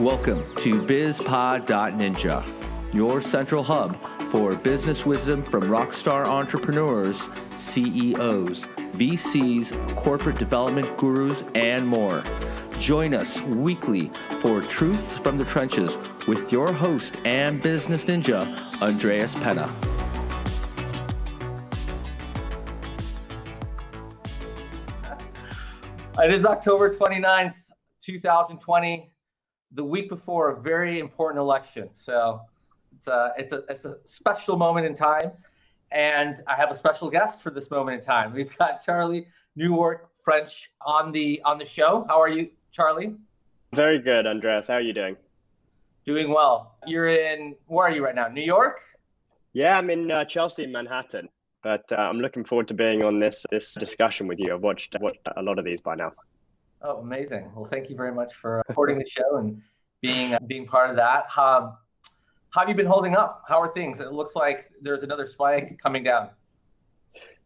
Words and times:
Welcome 0.00 0.42
to 0.56 0.80
BizPod.Ninja, 0.80 2.94
your 2.94 3.20
central 3.20 3.62
hub 3.62 3.98
for 4.30 4.56
business 4.56 5.04
wisdom 5.04 5.42
from 5.42 5.64
rockstar 5.64 6.24
entrepreneurs, 6.24 7.28
CEOs, 7.56 8.64
VCs, 8.94 9.96
corporate 9.96 10.38
development 10.38 10.96
gurus, 10.96 11.44
and 11.54 11.86
more. 11.86 12.24
Join 12.78 13.12
us 13.12 13.42
weekly 13.42 14.10
for 14.38 14.62
Truths 14.62 15.18
from 15.18 15.36
the 15.36 15.44
Trenches 15.44 15.98
with 16.26 16.50
your 16.50 16.72
host 16.72 17.18
and 17.26 17.60
business 17.60 18.06
ninja, 18.06 18.40
Andreas 18.80 19.34
Penna. 19.34 19.68
It 26.24 26.32
is 26.32 26.46
October 26.46 26.96
29th, 26.96 27.52
2020, 28.02 29.10
the 29.72 29.84
week 29.84 30.08
before 30.08 30.50
a 30.50 30.60
very 30.60 30.98
important 30.98 31.40
election. 31.40 31.88
So 31.92 32.40
it's 32.96 33.08
a, 33.08 33.32
it's 33.38 33.52
a, 33.52 33.64
it's 33.68 33.84
a 33.84 33.96
special 34.04 34.56
moment 34.56 34.86
in 34.86 34.94
time. 34.94 35.30
And 35.92 36.42
I 36.46 36.54
have 36.54 36.70
a 36.70 36.74
special 36.74 37.10
guest 37.10 37.42
for 37.42 37.50
this 37.50 37.70
moment 37.70 38.00
in 38.00 38.06
time. 38.06 38.32
We've 38.32 38.56
got 38.58 38.84
Charlie 38.84 39.26
Newark 39.56 40.10
French 40.20 40.70
on 40.86 41.10
the 41.10 41.40
on 41.44 41.58
the 41.58 41.64
show. 41.64 42.06
How 42.08 42.20
are 42.20 42.28
you, 42.28 42.48
Charlie? 42.70 43.16
Very 43.74 43.98
good, 43.98 44.26
Andreas. 44.26 44.68
How 44.68 44.74
are 44.74 44.80
you 44.80 44.92
doing? 44.92 45.16
Doing 46.04 46.30
well. 46.30 46.76
You're 46.86 47.08
in 47.08 47.56
where 47.66 47.86
are 47.86 47.90
you 47.90 48.04
right 48.04 48.14
now? 48.14 48.28
New 48.28 48.42
York? 48.42 48.80
Yeah, 49.52 49.78
I'm 49.78 49.90
in 49.90 50.10
uh, 50.10 50.24
Chelsea, 50.24 50.66
Manhattan. 50.66 51.28
But 51.62 51.90
uh, 51.92 51.96
I'm 51.96 52.20
looking 52.20 52.44
forward 52.44 52.68
to 52.68 52.74
being 52.74 53.02
on 53.02 53.18
this 53.18 53.44
this 53.50 53.74
discussion 53.74 54.26
with 54.26 54.38
you. 54.38 54.54
I've 54.54 54.62
watched 54.62 54.96
watched 55.00 55.20
a 55.36 55.42
lot 55.42 55.58
of 55.58 55.64
these 55.64 55.80
by 55.80 55.96
now. 55.96 56.12
Oh, 56.82 56.98
amazing! 56.98 57.50
Well, 57.54 57.66
thank 57.66 57.90
you 57.90 57.96
very 57.96 58.12
much 58.12 58.34
for 58.34 58.62
supporting 58.66 58.98
the 58.98 59.06
show 59.06 59.36
and 59.36 59.60
being 60.00 60.34
uh, 60.34 60.38
being 60.46 60.66
part 60.66 60.90
of 60.90 60.96
that. 60.96 61.24
How 61.28 61.76
have 62.52 62.68
you 62.68 62.74
been 62.74 62.86
holding 62.86 63.14
up? 63.14 63.44
How 63.46 63.60
are 63.60 63.68
things? 63.68 64.00
It 64.00 64.12
looks 64.12 64.34
like 64.34 64.70
there's 64.80 65.02
another 65.02 65.26
spike 65.26 65.78
coming 65.82 66.02
down. 66.02 66.30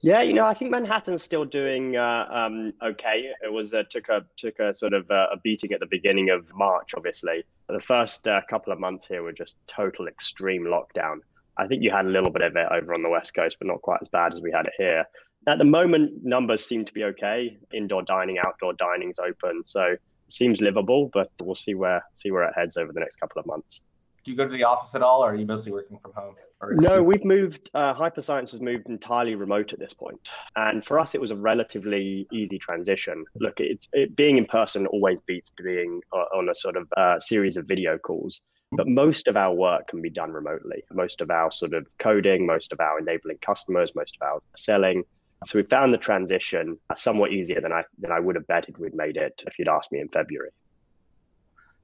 Yeah, 0.00 0.20
you 0.20 0.34
know, 0.34 0.44
I 0.44 0.52
think 0.52 0.70
Manhattan's 0.70 1.22
still 1.22 1.46
doing 1.46 1.96
uh, 1.96 2.26
um, 2.30 2.74
okay. 2.82 3.30
It 3.42 3.50
was 3.50 3.72
uh, 3.72 3.84
took 3.88 4.08
a 4.08 4.24
took 4.36 4.58
a 4.58 4.72
sort 4.74 4.92
of 4.92 5.10
uh, 5.10 5.28
a 5.32 5.38
beating 5.38 5.72
at 5.72 5.80
the 5.80 5.86
beginning 5.86 6.30
of 6.30 6.46
March. 6.54 6.90
Obviously, 6.94 7.42
the 7.68 7.80
first 7.80 8.28
uh, 8.28 8.40
couple 8.48 8.72
of 8.72 8.78
months 8.78 9.06
here 9.06 9.22
were 9.22 9.32
just 9.32 9.56
total 9.66 10.06
extreme 10.06 10.64
lockdown. 10.64 11.20
I 11.56 11.66
think 11.66 11.82
you 11.82 11.90
had 11.90 12.04
a 12.04 12.10
little 12.10 12.30
bit 12.30 12.42
of 12.42 12.54
it 12.56 12.66
over 12.70 12.92
on 12.92 13.02
the 13.02 13.08
West 13.08 13.34
Coast, 13.34 13.56
but 13.58 13.66
not 13.66 13.80
quite 13.80 14.00
as 14.02 14.08
bad 14.08 14.32
as 14.32 14.42
we 14.42 14.52
had 14.52 14.66
it 14.66 14.72
here. 14.76 15.06
At 15.46 15.58
the 15.58 15.64
moment, 15.64 16.24
numbers 16.24 16.64
seem 16.64 16.84
to 16.84 16.92
be 16.92 17.04
okay. 17.04 17.58
Indoor 17.72 18.02
dining, 18.02 18.38
outdoor 18.38 18.72
dining's 18.74 19.18
open, 19.18 19.62
so 19.66 19.82
it 19.82 20.00
seems 20.28 20.60
livable. 20.60 21.10
But 21.12 21.30
we'll 21.40 21.54
see 21.54 21.74
where 21.74 22.02
see 22.14 22.30
where 22.30 22.44
it 22.44 22.54
heads 22.56 22.76
over 22.76 22.92
the 22.92 23.00
next 23.00 23.16
couple 23.16 23.40
of 23.40 23.46
months. 23.46 23.82
Do 24.24 24.30
you 24.30 24.36
go 24.36 24.46
to 24.46 24.52
the 24.52 24.64
office 24.64 24.94
at 24.94 25.02
all, 25.02 25.22
or 25.22 25.32
are 25.32 25.34
you 25.34 25.44
mostly 25.44 25.72
working 25.72 25.98
from 25.98 26.12
home? 26.14 26.34
No, 26.70 27.02
we've 27.02 27.24
moved. 27.24 27.70
Uh, 27.74 27.92
Hyperscience 27.92 28.50
has 28.52 28.62
moved 28.62 28.88
entirely 28.88 29.34
remote 29.34 29.74
at 29.74 29.78
this 29.78 29.92
point. 29.92 30.04
point, 30.24 30.28
and 30.56 30.84
for 30.84 30.98
us, 30.98 31.14
it 31.14 31.20
was 31.20 31.30
a 31.30 31.36
relatively 31.36 32.26
easy 32.32 32.58
transition. 32.58 33.24
Look, 33.38 33.60
it's 33.60 33.86
it, 33.92 34.16
being 34.16 34.38
in 34.38 34.46
person 34.46 34.86
always 34.86 35.20
beats 35.20 35.50
being 35.50 36.00
uh, 36.12 36.24
on 36.36 36.48
a 36.48 36.54
sort 36.54 36.76
of 36.76 36.88
uh, 36.96 37.18
series 37.20 37.56
of 37.56 37.68
video 37.68 37.98
calls. 37.98 38.40
But 38.72 38.88
most 38.88 39.28
of 39.28 39.36
our 39.36 39.54
work 39.54 39.88
can 39.88 40.02
be 40.02 40.10
done 40.10 40.32
remotely. 40.32 40.82
Most 40.92 41.20
of 41.20 41.30
our 41.30 41.52
sort 41.52 41.74
of 41.74 41.86
coding, 41.98 42.44
most 42.44 42.72
of 42.72 42.80
our 42.80 42.98
enabling 42.98 43.38
customers, 43.38 43.94
most 43.94 44.16
of 44.20 44.26
our 44.26 44.40
selling. 44.56 45.04
So 45.44 45.58
we 45.58 45.64
found 45.64 45.92
the 45.92 45.98
transition 45.98 46.78
uh, 46.88 46.94
somewhat 46.94 47.32
easier 47.32 47.60
than 47.60 47.72
I 47.72 47.82
than 47.98 48.12
I 48.12 48.20
would 48.20 48.34
have 48.34 48.46
betted 48.46 48.78
we'd 48.78 48.94
made 48.94 49.16
it 49.16 49.42
if 49.46 49.58
you'd 49.58 49.68
asked 49.68 49.92
me 49.92 50.00
in 50.00 50.08
February. 50.08 50.50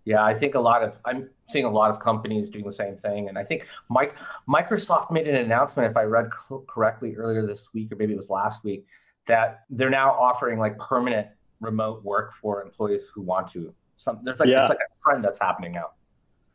Yeah, 0.04 0.24
I 0.24 0.34
think 0.34 0.54
a 0.54 0.60
lot 0.60 0.82
of 0.82 0.94
I'm 1.04 1.28
seeing 1.48 1.66
a 1.66 1.70
lot 1.70 1.90
of 1.90 2.00
companies 2.00 2.48
doing 2.48 2.64
the 2.64 2.72
same 2.72 2.96
thing, 2.96 3.28
and 3.28 3.36
I 3.36 3.44
think 3.44 3.66
Mike 3.88 4.16
Microsoft 4.48 5.10
made 5.10 5.28
an 5.28 5.36
announcement, 5.36 5.90
if 5.90 5.96
I 5.96 6.04
read 6.04 6.30
correctly 6.68 7.16
earlier 7.16 7.46
this 7.46 7.68
week, 7.74 7.92
or 7.92 7.96
maybe 7.96 8.14
it 8.14 8.16
was 8.16 8.30
last 8.30 8.64
week, 8.64 8.86
that 9.26 9.64
they're 9.68 9.90
now 9.90 10.12
offering 10.12 10.58
like 10.58 10.78
permanent 10.78 11.28
remote 11.60 12.02
work 12.02 12.32
for 12.32 12.62
employees 12.62 13.10
who 13.14 13.20
want 13.20 13.48
to. 13.52 13.74
Some 13.96 14.20
there's 14.22 14.40
like 14.40 14.48
yeah. 14.48 14.60
it's 14.60 14.70
like 14.70 14.78
a 14.78 15.02
trend 15.02 15.24
that's 15.24 15.38
happening 15.38 15.72
now. 15.72 15.90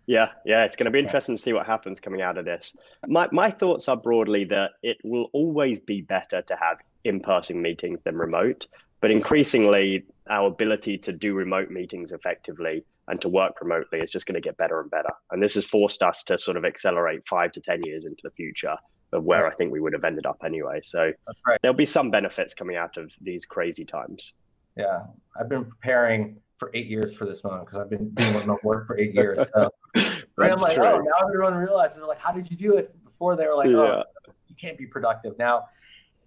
Yeah, 0.07 0.29
yeah, 0.45 0.65
it's 0.65 0.75
going 0.75 0.85
to 0.85 0.91
be 0.91 0.99
interesting 0.99 1.35
to 1.35 1.41
see 1.41 1.53
what 1.53 1.65
happens 1.65 1.99
coming 1.99 2.21
out 2.21 2.37
of 2.37 2.45
this. 2.45 2.75
My 3.07 3.27
my 3.31 3.51
thoughts 3.51 3.87
are 3.87 3.97
broadly 3.97 4.45
that 4.45 4.71
it 4.81 4.97
will 5.03 5.29
always 5.33 5.79
be 5.79 6.01
better 6.01 6.41
to 6.41 6.55
have 6.55 6.77
in-person 7.05 7.61
meetings 7.61 8.01
than 8.03 8.15
remote, 8.15 8.67
but 9.01 9.11
increasingly 9.11 10.05
our 10.29 10.47
ability 10.47 10.97
to 10.97 11.13
do 11.13 11.33
remote 11.33 11.69
meetings 11.69 12.11
effectively 12.11 12.83
and 13.07 13.21
to 13.21 13.29
work 13.29 13.61
remotely 13.61 13.99
is 13.99 14.11
just 14.11 14.25
going 14.25 14.35
to 14.35 14.41
get 14.41 14.57
better 14.57 14.81
and 14.81 14.89
better. 14.89 15.11
And 15.31 15.41
this 15.41 15.55
has 15.55 15.65
forced 15.65 16.01
us 16.01 16.23
to 16.23 16.37
sort 16.37 16.57
of 16.57 16.65
accelerate 16.65 17.27
5 17.27 17.51
to 17.53 17.61
10 17.61 17.83
years 17.83 18.05
into 18.05 18.21
the 18.23 18.31
future 18.31 18.75
of 19.13 19.23
where 19.23 19.47
I 19.47 19.53
think 19.53 19.71
we 19.71 19.79
would 19.79 19.93
have 19.93 20.03
ended 20.03 20.25
up 20.25 20.37
anyway. 20.43 20.79
So 20.83 21.11
right. 21.47 21.59
there'll 21.61 21.77
be 21.77 21.85
some 21.85 22.09
benefits 22.09 22.53
coming 22.53 22.75
out 22.75 22.97
of 22.97 23.11
these 23.21 23.45
crazy 23.45 23.85
times. 23.85 24.33
Yeah, 24.75 25.03
I've 25.39 25.49
been 25.49 25.65
preparing 25.65 26.37
for 26.57 26.71
eight 26.73 26.87
years 26.87 27.15
for 27.15 27.25
this 27.25 27.43
moment 27.43 27.65
because 27.65 27.79
I've 27.79 27.89
been 27.89 28.09
doing 28.11 28.35
remote 28.35 28.63
work 28.63 28.87
for 28.87 28.97
eight 28.97 29.13
years. 29.13 29.47
So 29.53 29.69
I'm 29.95 30.59
like, 30.59 30.71
oh, 30.71 30.75
true. 30.75 30.85
oh, 30.85 30.99
now 30.99 31.27
everyone 31.27 31.53
realizes 31.55 31.97
they're 31.97 32.07
like, 32.07 32.19
how 32.19 32.31
did 32.31 32.49
you 32.49 32.57
do 32.57 32.77
it? 32.77 32.95
Before 33.03 33.35
they 33.35 33.45
were 33.45 33.55
like, 33.55 33.69
oh, 33.69 34.03
you 34.47 34.55
can't 34.55 34.77
be 34.77 34.85
productive. 34.85 35.37
Now, 35.37 35.65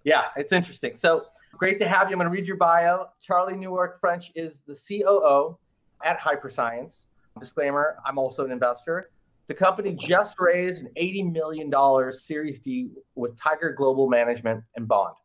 yeah, 0.03 0.25
it's 0.35 0.53
interesting. 0.53 0.95
So 0.95 1.25
great 1.57 1.79
to 1.79 1.87
have 1.87 2.09
you. 2.09 2.13
I'm 2.13 2.19
going 2.19 2.31
to 2.31 2.35
read 2.35 2.47
your 2.47 2.57
bio. 2.57 3.07
Charlie 3.21 3.57
Newark 3.57 3.99
French 3.99 4.31
is 4.35 4.61
the 4.67 4.75
COO 4.75 5.57
at 6.03 6.19
Hyperscience. 6.19 7.07
Disclaimer: 7.39 7.97
I'm 8.05 8.17
also 8.17 8.45
an 8.45 8.51
investor. 8.51 9.11
The 9.47 9.55
company 9.55 9.95
just 9.99 10.39
raised 10.39 10.83
an 10.83 10.91
$80 10.95 11.33
million 11.33 12.11
Series 12.11 12.59
D 12.59 12.91
with 13.15 13.35
Tiger 13.35 13.73
Global 13.75 14.07
Management 14.07 14.63
and 14.75 14.87
Bond. 14.87 15.15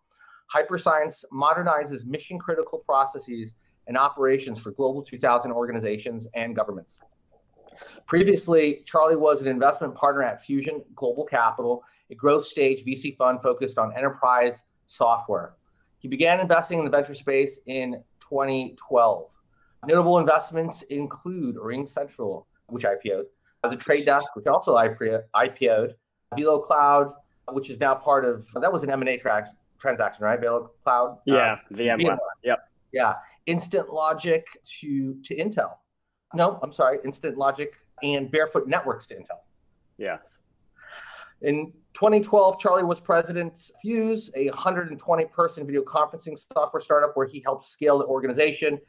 Hyperscience 0.53 1.25
modernizes 1.31 2.07
mission 2.07 2.39
critical 2.39 2.79
processes 2.79 3.55
and 3.87 3.99
operations 3.99 4.59
for 4.59 4.71
Global 4.71 5.03
2000 5.03 5.53
organizations 5.53 6.27
and 6.35 6.57
governments. 6.57 6.99
Previously, 8.07 8.83
Charlie 8.85 9.17
was 9.17 9.41
an 9.41 9.47
investment 9.47 9.95
partner 9.95 10.23
at 10.23 10.45
Fusion 10.45 10.83
Global 10.95 11.25
Capital, 11.25 11.83
a 12.11 12.15
growth 12.15 12.47
stage 12.47 12.85
VC 12.85 13.17
fund 13.17 13.41
focused 13.43 13.79
on 13.79 13.97
enterprise 13.97 14.63
software. 14.87 15.55
He 15.99 16.09
began 16.09 16.41
investing 16.41 16.79
in 16.79 16.85
the 16.85 16.91
venture 16.91 17.15
space 17.15 17.59
in 17.67 18.03
2012. 18.21 19.31
Notable 19.87 20.19
investments 20.19 20.83
include 20.83 21.57
RingCentral, 21.57 22.45
which 22.69 22.85
IPO'd, 22.85 23.27
the 23.71 23.77
Trade 23.77 24.05
Desk, 24.05 24.27
which 24.35 24.47
also 24.47 24.75
IPO'd, 24.77 25.95
VeloCloud, 26.37 27.15
which 27.53 27.71
is 27.71 27.81
now 27.81 27.95
part 27.95 28.25
of, 28.25 28.47
that 28.61 28.73
was 28.73 28.83
an 28.83 28.91
M&A 28.91 29.17
tra- 29.19 29.51
transaction, 29.79 30.25
right? 30.25 30.41
Velo 30.41 30.71
Cloud? 30.83 31.19
Yeah, 31.27 31.35
uh, 31.35 31.57
VMware. 31.73 32.01
VMware. 32.01 32.19
Yep. 32.43 32.59
Yeah. 32.93 33.15
Instant 33.47 33.91
Logic 33.91 34.45
to, 34.81 35.15
to 35.23 35.37
Intel. 35.37 35.75
No, 36.35 36.59
I'm 36.63 36.73
sorry, 36.73 36.99
Instant 37.05 37.39
Logic 37.39 37.73
and 38.03 38.31
Barefoot 38.31 38.67
Networks 38.67 39.07
to 39.09 39.15
Intel. 39.15 39.39
Yes. 39.99 40.41
In 41.43 41.73
2012, 41.95 42.59
Charlie 42.59 42.85
was 42.85 43.01
president 43.01 43.53
of 43.53 43.81
Fuze, 43.85 44.31
a 44.35 44.49
120 44.51 45.25
person 45.27 45.67
video 45.67 45.83
conferencing 45.83 46.39
software 46.53 46.81
startup 46.81 47.17
where 47.17 47.27
he 47.27 47.41
helped 47.41 47.67
scale 47.67 47.99
the 47.99 48.07
organization 48.07 48.81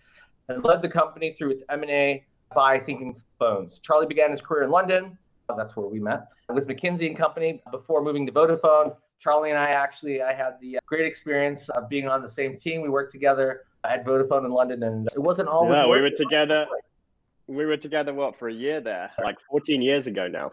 and 0.47 0.63
led 0.63 0.81
the 0.81 0.89
company 0.89 1.33
through 1.33 1.51
its 1.51 1.63
M&A 1.69 2.25
by 2.53 2.79
Thinking 2.79 3.15
Phones. 3.39 3.79
Charlie 3.79 4.07
began 4.07 4.31
his 4.31 4.41
career 4.41 4.63
in 4.63 4.71
London. 4.71 5.17
That's 5.55 5.75
where 5.75 5.87
we 5.87 5.99
met 5.99 6.27
with 6.49 6.67
McKinsey 6.67 7.07
and 7.07 7.15
Company 7.15 7.61
before 7.71 8.01
moving 8.01 8.25
to 8.25 8.31
Vodafone. 8.31 8.95
Charlie 9.19 9.51
and 9.51 9.59
I 9.59 9.69
actually, 9.69 10.21
I 10.21 10.33
had 10.33 10.53
the 10.59 10.79
great 10.85 11.05
experience 11.05 11.69
of 11.69 11.87
being 11.89 12.07
on 12.07 12.21
the 12.21 12.27
same 12.27 12.57
team. 12.57 12.81
We 12.81 12.89
worked 12.89 13.11
together 13.11 13.61
at 13.83 14.05
Vodafone 14.05 14.45
in 14.45 14.51
London, 14.51 14.83
and 14.83 15.07
it 15.15 15.19
wasn't 15.19 15.47
always. 15.49 15.75
Yeah, 15.75 15.87
we 15.87 16.01
were 16.01 16.09
together. 16.09 16.67
We 17.47 17.65
were 17.65 17.77
together 17.77 18.13
what 18.13 18.35
for 18.35 18.47
a 18.47 18.53
year 18.53 18.81
there, 18.81 19.11
like 19.23 19.39
14 19.51 19.81
years 19.81 20.07
ago 20.07 20.27
now. 20.27 20.51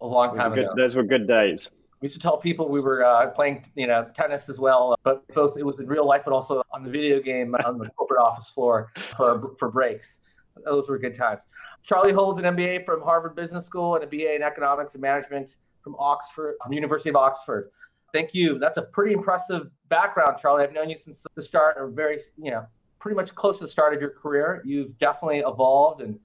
A 0.00 0.06
long 0.06 0.34
time 0.34 0.54
good, 0.54 0.64
ago. 0.64 0.74
Those 0.76 0.96
were 0.96 1.02
good 1.02 1.26
days. 1.26 1.70
We 2.00 2.06
used 2.06 2.14
to 2.14 2.20
tell 2.20 2.36
people 2.36 2.68
we 2.68 2.80
were 2.80 3.04
uh, 3.04 3.30
playing, 3.30 3.64
you 3.74 3.86
know, 3.86 4.08
tennis 4.14 4.48
as 4.48 4.60
well, 4.60 4.96
but 5.02 5.26
both 5.34 5.56
it 5.56 5.64
was 5.64 5.80
in 5.80 5.86
real 5.86 6.06
life, 6.06 6.22
but 6.24 6.32
also 6.32 6.62
on 6.72 6.84
the 6.84 6.90
video 6.90 7.20
game 7.20 7.54
on 7.64 7.78
the 7.78 7.88
corporate 7.90 8.20
office 8.20 8.48
floor 8.48 8.92
for, 8.96 9.54
for 9.58 9.70
breaks. 9.70 10.20
Those 10.64 10.88
were 10.88 10.98
good 10.98 11.16
times. 11.16 11.40
Charlie 11.82 12.12
holds 12.12 12.42
an 12.42 12.56
MBA 12.56 12.84
from 12.84 13.02
Harvard 13.02 13.34
Business 13.34 13.66
School 13.66 13.94
and 13.94 14.04
a 14.04 14.06
BA 14.06 14.34
in 14.34 14.42
Economics 14.42 14.94
and 14.94 15.02
Management 15.02 15.56
from 15.82 15.96
Oxford, 15.98 16.56
from 16.62 16.72
University 16.72 17.10
of 17.10 17.16
Oxford. 17.16 17.70
Thank 18.12 18.34
you. 18.34 18.58
That's 18.58 18.78
a 18.78 18.82
pretty 18.82 19.12
impressive 19.12 19.70
background, 19.88 20.38
Charlie. 20.38 20.64
I've 20.64 20.72
known 20.72 20.90
you 20.90 20.96
since 20.96 21.26
the 21.34 21.42
start, 21.42 21.76
or 21.78 21.88
very, 21.88 22.18
you 22.36 22.50
know, 22.50 22.66
pretty 22.98 23.16
much 23.16 23.34
close 23.34 23.58
to 23.58 23.64
the 23.64 23.68
start 23.68 23.94
of 23.94 24.00
your 24.00 24.10
career. 24.10 24.62
You've 24.64 24.96
definitely 24.98 25.38
evolved, 25.38 26.00
and 26.00 26.18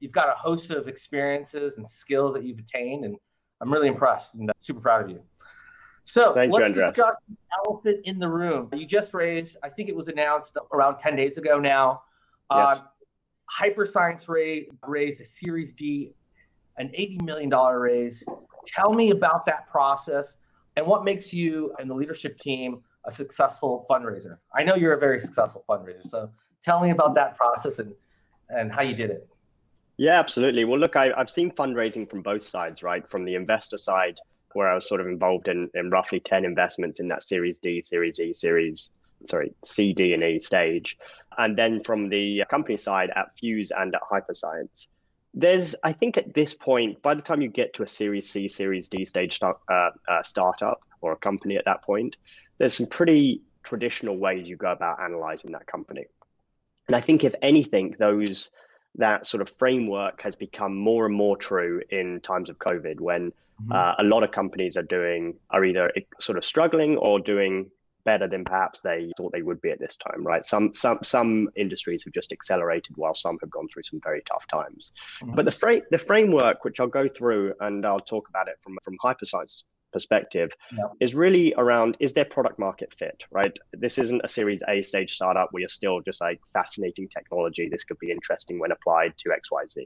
you've 0.00 0.12
got 0.12 0.28
a 0.28 0.34
host 0.34 0.70
of 0.70 0.88
experiences 0.88 1.76
and 1.76 1.88
skills 1.88 2.34
that 2.34 2.44
you've 2.44 2.58
attained, 2.58 3.04
and 3.04 3.16
I'm 3.60 3.72
really 3.72 3.88
impressed 3.88 4.34
and 4.34 4.50
super 4.60 4.80
proud 4.80 5.04
of 5.04 5.10
you. 5.10 5.20
So 6.04 6.32
Thank 6.32 6.52
let's 6.54 6.68
you, 6.68 6.74
discuss 6.74 7.16
the 7.28 7.36
elephant 7.66 8.00
in 8.04 8.18
the 8.18 8.28
room. 8.28 8.70
You 8.72 8.86
just 8.86 9.12
raised, 9.12 9.58
I 9.62 9.68
think 9.68 9.90
it 9.90 9.96
was 9.96 10.08
announced 10.08 10.56
around 10.72 10.98
10 10.98 11.16
days 11.16 11.36
ago 11.36 11.58
now. 11.58 12.02
Yes. 12.50 12.80
Uh, 12.80 12.84
Hyperscience 13.60 14.28
raised, 14.28 14.70
raised 14.86 15.20
a 15.20 15.24
Series 15.24 15.72
D, 15.74 16.12
an 16.78 16.88
$80 16.98 17.22
million 17.24 17.50
raise. 17.50 18.24
Tell 18.66 18.92
me 18.94 19.10
about 19.10 19.44
that 19.46 19.68
process 19.68 20.32
and 20.76 20.86
what 20.86 21.04
makes 21.04 21.32
you 21.32 21.74
and 21.78 21.90
the 21.90 21.94
leadership 21.94 22.38
team 22.38 22.82
a 23.06 23.10
successful 23.10 23.86
fundraiser. 23.88 24.38
I 24.54 24.64
know 24.64 24.74
you're 24.74 24.94
a 24.94 25.00
very 25.00 25.20
successful 25.20 25.64
fundraiser. 25.68 26.08
So 26.08 26.30
tell 26.62 26.80
me 26.80 26.90
about 26.90 27.14
that 27.14 27.36
process 27.36 27.78
and, 27.78 27.92
and 28.50 28.72
how 28.72 28.82
you 28.82 28.94
did 28.94 29.10
it. 29.10 29.28
Yeah, 29.96 30.18
absolutely. 30.18 30.64
Well, 30.64 30.78
look, 30.78 30.94
I, 30.94 31.12
have 31.16 31.28
seen 31.28 31.50
fundraising 31.50 32.08
from 32.08 32.22
both 32.22 32.44
sides, 32.44 32.82
right? 32.82 33.06
From 33.08 33.24
the 33.24 33.34
investor 33.34 33.78
side, 33.78 34.20
where 34.52 34.68
I 34.68 34.74
was 34.74 34.88
sort 34.88 35.00
of 35.00 35.08
involved 35.08 35.48
in, 35.48 35.68
in 35.74 35.90
roughly 35.90 36.20
10 36.20 36.44
investments 36.44 37.00
in 37.00 37.08
that 37.08 37.24
Series 37.24 37.58
D, 37.58 37.82
Series 37.82 38.20
E, 38.20 38.32
Series, 38.32 38.92
sorry, 39.26 39.52
C, 39.64 39.92
D, 39.92 40.14
and 40.14 40.22
E 40.22 40.38
stage. 40.38 40.96
And 41.36 41.58
then 41.58 41.80
from 41.80 42.08
the 42.08 42.44
company 42.48 42.76
side 42.76 43.10
at 43.16 43.36
Fuze 43.36 43.70
and 43.76 43.94
at 43.94 44.02
Hyperscience. 44.02 44.86
There's, 45.34 45.74
I 45.84 45.92
think 45.92 46.16
at 46.16 46.32
this 46.32 46.54
point, 46.54 47.02
by 47.02 47.14
the 47.14 47.22
time 47.22 47.42
you 47.42 47.48
get 47.48 47.74
to 47.74 47.82
a 47.82 47.86
Series 47.86 48.30
C, 48.30 48.48
Series 48.48 48.88
D 48.88 49.04
stage 49.04 49.36
start, 49.36 49.58
uh, 49.68 49.90
uh, 50.08 50.22
startup 50.22 50.80
or 51.00 51.12
a 51.12 51.16
company 51.16 51.56
at 51.56 51.64
that 51.64 51.82
point, 51.82 52.16
there's 52.58 52.76
some 52.76 52.86
pretty 52.86 53.42
traditional 53.62 54.16
ways 54.16 54.48
you 54.48 54.56
go 54.56 54.72
about 54.72 55.00
analyzing 55.00 55.52
that 55.52 55.66
company. 55.66 56.04
And 56.86 56.96
I 56.96 57.00
think 57.00 57.24
if 57.24 57.34
anything, 57.42 57.94
those 57.98 58.50
that 58.96 59.26
sort 59.26 59.42
of 59.42 59.48
framework 59.48 60.20
has 60.22 60.34
become 60.34 60.76
more 60.76 61.06
and 61.06 61.14
more 61.14 61.36
true 61.36 61.82
in 61.90 62.20
times 62.20 62.50
of 62.50 62.58
COVID 62.58 63.00
when 63.00 63.30
mm-hmm. 63.30 63.72
uh, 63.72 63.94
a 63.98 64.04
lot 64.04 64.22
of 64.22 64.30
companies 64.32 64.76
are 64.76 64.82
doing 64.82 65.34
are 65.50 65.64
either 65.64 65.92
sort 66.18 66.38
of 66.38 66.44
struggling 66.44 66.96
or 66.96 67.20
doing 67.20 67.70
better 68.04 68.26
than 68.26 68.42
perhaps 68.42 68.80
they 68.80 69.12
thought 69.18 69.32
they 69.32 69.42
would 69.42 69.60
be 69.60 69.70
at 69.70 69.78
this 69.78 69.96
time, 69.98 70.26
right? 70.26 70.46
Some 70.46 70.72
some 70.72 70.98
some 71.02 71.50
industries 71.56 72.02
have 72.04 72.14
just 72.14 72.32
accelerated 72.32 72.96
while 72.96 73.14
some 73.14 73.36
have 73.42 73.50
gone 73.50 73.68
through 73.68 73.82
some 73.82 74.00
very 74.02 74.22
tough 74.22 74.46
times. 74.48 74.92
Mm-hmm. 75.22 75.34
But 75.34 75.44
the 75.44 75.50
fra- 75.50 75.82
the 75.90 75.98
framework, 75.98 76.64
which 76.64 76.80
I'll 76.80 76.86
go 76.86 77.06
through 77.06 77.52
and 77.60 77.84
I'll 77.84 78.00
talk 78.00 78.28
about 78.30 78.48
it 78.48 78.56
from 78.60 78.78
from 78.82 78.96
Hyperscience 79.04 79.64
perspective 79.92 80.52
yeah. 80.76 80.84
is 81.00 81.14
really 81.14 81.54
around 81.56 81.96
is 82.00 82.12
there 82.12 82.24
product 82.24 82.58
market 82.58 82.92
fit 82.94 83.24
right? 83.30 83.56
This 83.72 83.98
isn't 83.98 84.20
a 84.24 84.28
series 84.28 84.62
a 84.68 84.82
stage 84.82 85.14
startup 85.14 85.48
where 85.50 85.60
you're 85.60 85.68
still 85.68 86.00
just 86.00 86.20
like 86.20 86.40
fascinating 86.52 87.08
technology. 87.08 87.68
This 87.68 87.84
could 87.84 87.98
be 87.98 88.10
interesting 88.10 88.58
when 88.58 88.72
applied 88.72 89.14
to 89.18 89.30
xyz 89.30 89.84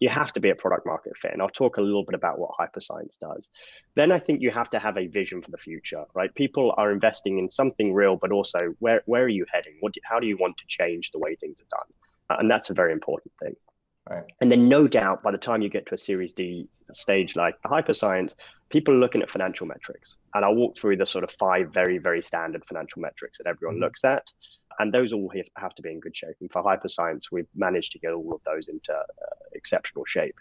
you 0.00 0.08
have 0.08 0.32
to 0.32 0.40
be 0.40 0.50
a 0.50 0.54
product 0.54 0.86
market 0.86 1.12
fit 1.16 1.32
and 1.32 1.40
i'll 1.42 1.48
talk 1.48 1.76
a 1.76 1.80
little 1.80 2.04
bit 2.04 2.14
about 2.14 2.38
what 2.38 2.50
hyperscience 2.58 3.18
does. 3.18 3.50
Then 3.94 4.12
i 4.12 4.18
think 4.18 4.40
you 4.40 4.50
have 4.50 4.70
to 4.70 4.78
have 4.78 4.96
a 4.96 5.06
vision 5.06 5.42
for 5.42 5.50
the 5.50 5.58
future 5.58 6.04
right? 6.14 6.34
People 6.34 6.74
are 6.76 6.92
investing 6.92 7.38
in 7.38 7.50
something 7.50 7.92
real 7.92 8.16
but 8.16 8.32
also 8.32 8.74
where, 8.78 9.02
where 9.06 9.24
are 9.24 9.28
you 9.28 9.46
heading? 9.52 9.76
What 9.80 9.92
do, 9.94 10.00
how 10.04 10.18
do 10.20 10.26
you 10.26 10.36
want 10.36 10.56
to 10.58 10.64
change 10.66 11.10
the 11.10 11.18
way 11.18 11.34
things 11.36 11.60
are 11.60 11.76
done? 11.78 12.40
And 12.40 12.50
that's 12.50 12.70
a 12.70 12.74
very 12.74 12.92
important 12.92 13.32
thing 13.42 13.54
Right. 14.10 14.24
And 14.40 14.50
then, 14.50 14.68
no 14.68 14.88
doubt, 14.88 15.22
by 15.22 15.30
the 15.30 15.38
time 15.38 15.62
you 15.62 15.68
get 15.68 15.86
to 15.86 15.94
a 15.94 15.98
Series 15.98 16.32
D 16.32 16.68
stage 16.90 17.36
like 17.36 17.54
Hyperscience, 17.64 18.34
people 18.68 18.92
are 18.94 18.98
looking 18.98 19.22
at 19.22 19.30
financial 19.30 19.66
metrics. 19.66 20.18
And 20.34 20.44
I'll 20.44 20.56
walk 20.56 20.76
through 20.76 20.96
the 20.96 21.06
sort 21.06 21.22
of 21.22 21.30
five 21.38 21.72
very, 21.72 21.98
very 21.98 22.20
standard 22.20 22.64
financial 22.64 23.00
metrics 23.00 23.38
that 23.38 23.46
everyone 23.46 23.76
mm-hmm. 23.76 23.84
looks 23.84 24.04
at. 24.04 24.32
And 24.80 24.92
those 24.92 25.12
all 25.12 25.30
have 25.56 25.74
to 25.76 25.82
be 25.82 25.92
in 25.92 26.00
good 26.00 26.16
shape. 26.16 26.34
And 26.40 26.50
for 26.50 26.64
Hyperscience, 26.64 27.30
we've 27.30 27.46
managed 27.54 27.92
to 27.92 27.98
get 27.98 28.12
all 28.12 28.32
of 28.32 28.40
those 28.44 28.68
into 28.68 28.92
uh, 28.92 29.02
exceptional 29.52 30.04
shape. 30.06 30.34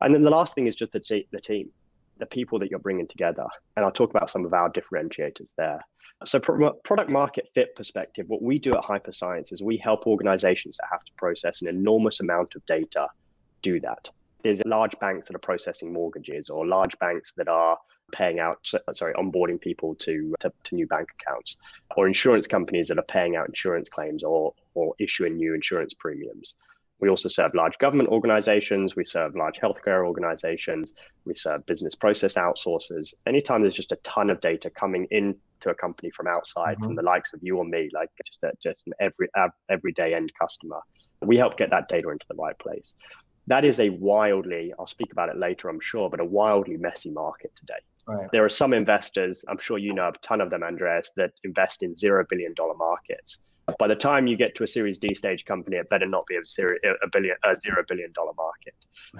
And 0.00 0.12
then 0.12 0.22
the 0.22 0.30
last 0.30 0.54
thing 0.54 0.66
is 0.66 0.74
just 0.74 0.92
the, 0.92 1.00
t- 1.00 1.28
the 1.30 1.40
team, 1.40 1.70
the 2.18 2.26
people 2.26 2.58
that 2.58 2.70
you're 2.70 2.78
bringing 2.78 3.08
together. 3.08 3.46
And 3.76 3.84
I'll 3.84 3.92
talk 3.92 4.10
about 4.10 4.30
some 4.30 4.44
of 4.44 4.52
our 4.54 4.70
differentiators 4.70 5.54
there. 5.56 5.80
So, 6.24 6.40
from 6.40 6.62
a 6.62 6.72
product 6.72 7.10
market 7.10 7.48
fit 7.54 7.74
perspective, 7.74 8.26
what 8.28 8.42
we 8.42 8.58
do 8.58 8.74
at 8.74 8.82
Hyperscience 8.82 9.52
is 9.52 9.62
we 9.62 9.76
help 9.76 10.06
organizations 10.06 10.76
that 10.76 10.86
have 10.90 11.04
to 11.04 11.12
process 11.16 11.62
an 11.62 11.68
enormous 11.68 12.20
amount 12.20 12.54
of 12.54 12.64
data 12.66 13.08
do 13.62 13.80
that. 13.80 14.08
There's 14.42 14.62
large 14.64 14.98
banks 15.00 15.28
that 15.28 15.36
are 15.36 15.40
processing 15.40 15.92
mortgages 15.92 16.50
or 16.50 16.66
large 16.66 16.96
banks 16.98 17.32
that 17.34 17.48
are 17.48 17.78
paying 18.12 18.38
out, 18.38 18.58
sorry, 18.92 19.14
onboarding 19.14 19.60
people 19.60 19.94
to, 19.96 20.34
to, 20.40 20.52
to, 20.64 20.74
new 20.74 20.86
bank 20.86 21.08
accounts, 21.18 21.56
or 21.96 22.06
insurance 22.06 22.46
companies 22.46 22.88
that 22.88 22.98
are 22.98 23.04
paying 23.04 23.36
out 23.36 23.48
insurance 23.48 23.88
claims 23.88 24.22
or, 24.22 24.54
or 24.74 24.94
issuing 24.98 25.36
new 25.36 25.54
insurance 25.54 25.94
premiums. 25.94 26.56
We 27.04 27.10
also 27.10 27.28
serve 27.28 27.54
large 27.54 27.76
government 27.76 28.08
organizations, 28.08 28.96
we 28.96 29.04
serve 29.04 29.36
large 29.36 29.58
healthcare 29.58 30.06
organizations, 30.06 30.94
we 31.26 31.34
serve 31.34 31.66
business 31.66 31.94
process 31.94 32.36
outsourcers. 32.36 33.12
Anytime 33.26 33.60
there's 33.60 33.74
just 33.74 33.92
a 33.92 33.96
ton 33.96 34.30
of 34.30 34.40
data 34.40 34.70
coming 34.70 35.06
into 35.10 35.36
a 35.68 35.74
company 35.74 36.08
from 36.12 36.28
outside, 36.28 36.76
mm-hmm. 36.76 36.84
from 36.84 36.94
the 36.94 37.02
likes 37.02 37.34
of 37.34 37.40
you 37.42 37.58
or 37.58 37.66
me, 37.66 37.90
like 37.92 38.08
just 38.24 38.42
a, 38.42 38.52
just 38.62 38.86
an 38.86 38.94
every 39.00 39.28
everyday 39.68 40.14
end 40.14 40.32
customer. 40.40 40.80
We 41.20 41.36
help 41.36 41.58
get 41.58 41.68
that 41.68 41.88
data 41.90 42.08
into 42.08 42.24
the 42.26 42.36
right 42.36 42.58
place. 42.58 42.96
That 43.48 43.66
is 43.66 43.80
a 43.80 43.90
wildly, 43.90 44.72
I'll 44.78 44.86
speak 44.86 45.12
about 45.12 45.28
it 45.28 45.36
later, 45.36 45.68
I'm 45.68 45.80
sure, 45.80 46.08
but 46.08 46.20
a 46.20 46.24
wildly 46.24 46.78
messy 46.78 47.10
market 47.10 47.52
today. 47.54 47.82
Right. 48.08 48.30
There 48.32 48.46
are 48.46 48.48
some 48.48 48.72
investors, 48.72 49.44
I'm 49.46 49.58
sure 49.58 49.76
you 49.76 49.92
know 49.92 50.08
a 50.08 50.12
ton 50.22 50.40
of 50.40 50.48
them, 50.48 50.62
Andreas, 50.62 51.12
that 51.18 51.32
invest 51.44 51.82
in 51.82 51.94
zero 51.94 52.24
billion 52.26 52.54
dollar 52.54 52.76
markets. 52.76 53.40
By 53.78 53.88
the 53.88 53.96
time 53.96 54.26
you 54.26 54.36
get 54.36 54.54
to 54.56 54.64
a 54.64 54.66
Series 54.66 54.98
D 54.98 55.14
stage 55.14 55.44
company, 55.44 55.76
it 55.76 55.88
better 55.88 56.06
not 56.06 56.26
be 56.26 56.36
a, 56.36 56.44
zero, 56.44 56.76
a 57.02 57.08
billion, 57.10 57.36
a 57.44 57.56
zero 57.56 57.82
billion 57.88 58.12
dollar 58.12 58.32
market. 58.36 58.74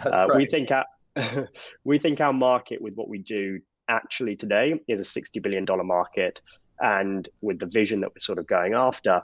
Uh, 0.04 0.28
right. 0.28 0.36
We 0.36 0.46
think 0.46 0.70
our, 0.70 0.84
we 1.84 1.98
think 1.98 2.20
our 2.20 2.32
market 2.32 2.82
with 2.82 2.94
what 2.94 3.08
we 3.08 3.18
do 3.18 3.60
actually 3.88 4.36
today 4.36 4.80
is 4.88 5.00
a 5.00 5.20
$60 5.20 5.42
billion 5.42 5.66
market. 5.86 6.40
And 6.80 7.28
with 7.40 7.58
the 7.58 7.66
vision 7.66 8.00
that 8.00 8.10
we're 8.10 8.20
sort 8.20 8.38
of 8.38 8.46
going 8.46 8.74
after, 8.74 9.22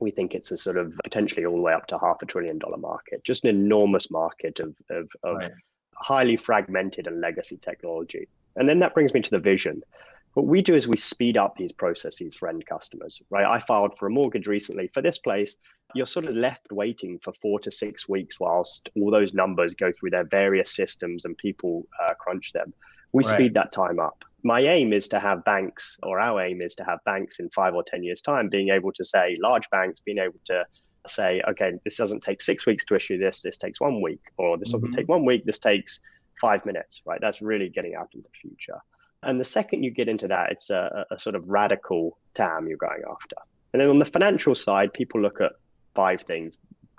we 0.00 0.10
think 0.10 0.34
it's 0.34 0.50
a 0.50 0.58
sort 0.58 0.76
of 0.76 0.92
potentially 1.02 1.44
all 1.46 1.56
the 1.56 1.62
way 1.62 1.72
up 1.72 1.86
to 1.88 1.98
half 1.98 2.16
a 2.22 2.26
trillion 2.26 2.58
dollar 2.58 2.76
market, 2.76 3.22
just 3.24 3.44
an 3.44 3.50
enormous 3.50 4.10
market 4.10 4.60
of, 4.60 4.74
of, 4.90 5.08
of 5.22 5.36
right. 5.36 5.52
highly 5.94 6.36
fragmented 6.36 7.06
and 7.06 7.20
legacy 7.20 7.58
technology. 7.58 8.28
And 8.56 8.68
then 8.68 8.78
that 8.80 8.94
brings 8.94 9.14
me 9.14 9.20
to 9.20 9.30
the 9.30 9.38
vision. 9.38 9.82
What 10.34 10.46
we 10.46 10.62
do 10.62 10.74
is 10.74 10.88
we 10.88 10.96
speed 10.96 11.36
up 11.36 11.56
these 11.56 11.72
processes 11.72 12.34
for 12.34 12.48
end 12.48 12.66
customers, 12.66 13.22
right? 13.30 13.46
I 13.46 13.60
filed 13.60 13.96
for 13.96 14.06
a 14.06 14.10
mortgage 14.10 14.46
recently 14.46 14.88
for 14.88 15.00
this 15.00 15.18
place. 15.18 15.56
You're 15.94 16.06
sort 16.06 16.26
of 16.26 16.34
left 16.34 16.72
waiting 16.72 17.20
for 17.22 17.32
four 17.34 17.60
to 17.60 17.70
six 17.70 18.08
weeks 18.08 18.40
whilst 18.40 18.88
all 18.96 19.10
those 19.10 19.32
numbers 19.32 19.74
go 19.74 19.92
through 19.92 20.10
their 20.10 20.24
various 20.24 20.74
systems 20.74 21.24
and 21.24 21.38
people 21.38 21.86
uh, 22.02 22.14
crunch 22.14 22.52
them 22.52 22.74
we 23.14 23.22
right. 23.22 23.32
speed 23.32 23.54
that 23.54 23.72
time 23.72 24.00
up. 24.00 24.24
My 24.42 24.60
aim 24.60 24.92
is 24.92 25.08
to 25.08 25.20
have 25.20 25.44
banks, 25.44 25.98
or 26.02 26.18
our 26.18 26.42
aim 26.42 26.60
is 26.60 26.74
to 26.74 26.84
have 26.84 26.98
banks 27.06 27.38
in 27.38 27.48
five 27.50 27.74
or 27.74 27.84
10 27.84 28.02
years' 28.02 28.20
time 28.20 28.48
being 28.48 28.70
able 28.70 28.92
to 28.92 29.04
say, 29.04 29.38
large 29.40 29.70
banks 29.70 30.00
being 30.00 30.18
able 30.18 30.40
to 30.46 30.66
say, 31.06 31.40
okay, 31.48 31.74
this 31.84 31.96
doesn't 31.96 32.24
take 32.24 32.42
six 32.42 32.66
weeks 32.66 32.84
to 32.86 32.96
issue 32.96 33.16
this, 33.16 33.40
this 33.40 33.56
takes 33.56 33.80
one 33.80 34.02
week, 34.02 34.20
or 34.36 34.58
this 34.58 34.70
doesn't 34.70 34.90
mm-hmm. 34.90 34.96
take 34.96 35.08
one 35.08 35.24
week, 35.24 35.44
this 35.46 35.60
takes 35.60 36.00
five 36.40 36.66
minutes, 36.66 37.02
right? 37.06 37.20
That's 37.20 37.40
really 37.40 37.68
getting 37.68 37.94
out 37.94 38.08
into 38.12 38.28
the 38.28 38.36
future. 38.48 38.80
And 39.26 39.40
the 39.40 39.44
second 39.44 39.82
you 39.82 39.90
get 39.90 40.08
into 40.08 40.28
that, 40.28 40.52
it's 40.52 40.70
a, 40.70 41.06
a 41.10 41.18
sort 41.18 41.34
of 41.36 41.48
radical 41.48 42.18
TAM 42.34 42.66
you're 42.68 42.76
going 42.76 43.02
after. 43.10 43.36
And 43.72 43.80
then 43.80 43.88
on 43.88 43.98
the 43.98 44.04
financial 44.04 44.54
side, 44.54 44.92
people 44.92 45.20
look 45.20 45.40
at 45.40 45.52
five 45.94 46.22
things 46.22 46.56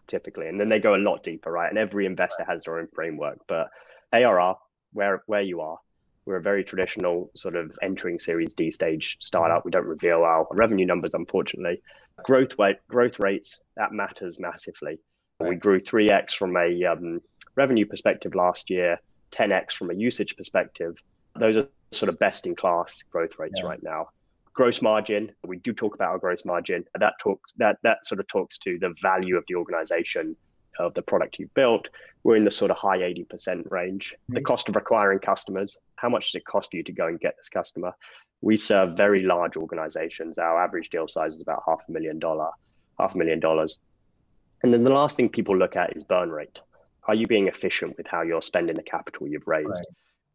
typically, 0.07 0.47
and 0.47 0.59
then 0.59 0.69
they 0.69 0.79
go 0.79 0.95
a 0.95 0.97
lot 0.97 1.23
deeper, 1.23 1.51
right? 1.51 1.69
And 1.69 1.77
every 1.77 2.05
investor 2.05 2.43
has 2.47 2.63
their 2.63 2.79
own 2.79 2.87
framework, 2.93 3.39
but 3.47 3.69
ARR, 4.13 4.55
where 4.93 5.23
where 5.25 5.41
you 5.41 5.61
are, 5.61 5.79
we're 6.25 6.37
a 6.37 6.41
very 6.41 6.63
traditional 6.63 7.31
sort 7.35 7.55
of 7.55 7.77
entering 7.81 8.19
Series 8.19 8.53
D 8.53 8.71
stage 8.71 9.17
startup. 9.19 9.65
We 9.65 9.71
don't 9.71 9.85
reveal 9.85 10.23
our 10.23 10.47
revenue 10.51 10.85
numbers, 10.85 11.13
unfortunately. 11.13 11.81
Growth 12.23 12.57
rate, 12.57 12.77
growth 12.87 13.19
rates 13.19 13.59
that 13.77 13.91
matters 13.91 14.39
massively. 14.39 14.99
Right. 15.39 15.49
We 15.49 15.55
grew 15.55 15.79
three 15.79 16.09
x 16.09 16.33
from 16.33 16.55
a 16.55 16.85
um, 16.85 17.21
revenue 17.55 17.85
perspective 17.85 18.35
last 18.35 18.69
year, 18.69 18.99
ten 19.31 19.51
x 19.51 19.75
from 19.75 19.91
a 19.91 19.93
usage 19.93 20.35
perspective. 20.35 20.95
Those 21.35 21.57
are 21.57 21.67
sort 21.91 22.09
of 22.09 22.19
best 22.19 22.45
in 22.45 22.55
class 22.55 23.03
growth 23.03 23.37
rates 23.39 23.61
yeah. 23.61 23.69
right 23.69 23.83
now. 23.83 24.09
Gross 24.53 24.81
margin, 24.81 25.31
we 25.45 25.57
do 25.57 25.73
talk 25.73 25.95
about 25.95 26.09
our 26.09 26.19
gross 26.19 26.45
margin. 26.45 26.85
That 26.97 27.13
talks 27.19 27.51
that 27.53 27.77
that 27.83 28.05
sort 28.05 28.19
of 28.19 28.27
talks 28.27 28.57
to 28.59 28.77
the 28.79 28.93
value 29.01 29.35
of 29.35 29.43
the 29.49 29.55
organization 29.55 30.35
of 30.79 30.93
the 30.93 31.01
product 31.01 31.39
you've 31.39 31.53
built, 31.53 31.89
we're 32.23 32.35
in 32.35 32.45
the 32.45 32.51
sort 32.51 32.71
of 32.71 32.77
high 32.77 32.99
80% 32.99 33.69
range. 33.71 34.13
Mm-hmm. 34.13 34.35
The 34.35 34.41
cost 34.41 34.69
of 34.69 34.75
acquiring 34.75 35.19
customers, 35.19 35.77
how 35.95 36.09
much 36.09 36.31
does 36.31 36.39
it 36.39 36.45
cost 36.45 36.73
you 36.73 36.83
to 36.83 36.91
go 36.91 37.07
and 37.07 37.19
get 37.19 37.35
this 37.37 37.49
customer? 37.49 37.93
We 38.41 38.57
serve 38.57 38.97
very 38.97 39.21
large 39.21 39.57
organizations. 39.57 40.37
Our 40.37 40.63
average 40.63 40.89
deal 40.89 41.07
size 41.07 41.35
is 41.35 41.41
about 41.41 41.63
half 41.65 41.79
a 41.87 41.91
million 41.91 42.19
dollar, 42.19 42.49
half 42.99 43.15
a 43.15 43.17
million 43.17 43.39
dollars. 43.39 43.79
And 44.63 44.73
then 44.73 44.83
the 44.83 44.93
last 44.93 45.15
thing 45.15 45.29
people 45.29 45.57
look 45.57 45.75
at 45.75 45.95
is 45.95 46.03
burn 46.03 46.29
rate. 46.29 46.59
Are 47.07 47.15
you 47.15 47.27
being 47.27 47.47
efficient 47.47 47.97
with 47.97 48.07
how 48.07 48.23
you're 48.23 48.41
spending 48.41 48.75
the 48.75 48.83
capital 48.83 49.27
you've 49.27 49.47
raised? 49.47 49.67
Right. 49.67 49.85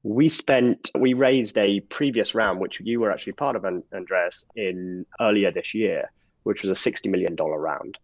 We 0.02 0.28
spent, 0.28 0.90
we 0.98 1.12
raised 1.12 1.58
a 1.58 1.80
previous 1.80 2.34
round, 2.34 2.58
which 2.60 2.80
you 2.80 3.00
were 3.00 3.12
actually 3.12 3.34
part 3.34 3.56
of, 3.56 3.64
Andreas, 3.64 4.46
in 4.56 5.04
earlier 5.20 5.50
this 5.50 5.74
year, 5.74 6.10
which 6.44 6.62
was 6.62 6.70
a 6.70 6.74
$60 6.74 7.10
million 7.10 7.36
round 7.36 7.98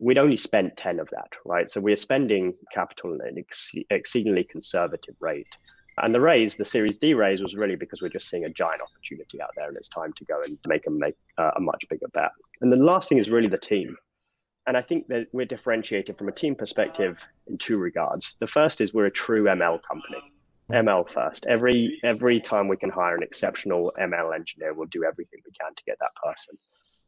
we'd 0.00 0.18
only 0.18 0.36
spent 0.36 0.76
10 0.76 1.00
of 1.00 1.08
that, 1.10 1.30
right? 1.44 1.70
So 1.70 1.80
we're 1.80 1.96
spending 1.96 2.54
capital 2.72 3.18
at 3.22 3.32
an 3.32 3.38
ex- 3.38 3.74
exceedingly 3.90 4.44
conservative 4.44 5.14
rate. 5.20 5.48
And 5.98 6.14
the 6.14 6.20
raise, 6.20 6.56
the 6.56 6.64
Series 6.64 6.96
D 6.96 7.12
raise, 7.12 7.42
was 7.42 7.54
really 7.54 7.76
because 7.76 8.00
we're 8.00 8.08
just 8.08 8.30
seeing 8.30 8.44
a 8.44 8.50
giant 8.50 8.80
opportunity 8.80 9.42
out 9.42 9.50
there, 9.56 9.68
and 9.68 9.76
it's 9.76 9.88
time 9.88 10.12
to 10.14 10.24
go 10.24 10.40
and 10.42 10.58
make 10.66 10.86
a 10.86 10.90
make 10.90 11.16
uh, 11.36 11.50
a 11.56 11.60
much 11.60 11.84
bigger 11.90 12.08
bet. 12.14 12.30
And 12.62 12.72
the 12.72 12.76
last 12.76 13.10
thing 13.10 13.18
is 13.18 13.28
really 13.28 13.48
the 13.48 13.58
team. 13.58 13.94
And 14.66 14.76
I 14.76 14.80
think 14.80 15.08
that 15.08 15.26
we're 15.32 15.44
differentiated 15.44 16.16
from 16.16 16.28
a 16.28 16.32
team 16.32 16.54
perspective 16.54 17.20
in 17.46 17.58
two 17.58 17.76
regards. 17.76 18.36
The 18.40 18.46
first 18.46 18.80
is 18.80 18.94
we're 18.94 19.06
a 19.06 19.10
true 19.10 19.44
ML 19.44 19.80
company. 19.82 20.31
ML 20.72 21.08
first. 21.10 21.46
Every 21.46 21.98
every 22.02 22.40
time 22.40 22.68
we 22.68 22.76
can 22.76 22.90
hire 22.90 23.16
an 23.16 23.22
exceptional 23.22 23.92
ML 23.98 24.34
engineer, 24.34 24.74
we'll 24.74 24.88
do 24.88 25.04
everything 25.04 25.40
we 25.44 25.52
can 25.52 25.74
to 25.74 25.82
get 25.84 25.98
that 26.00 26.14
person. 26.16 26.56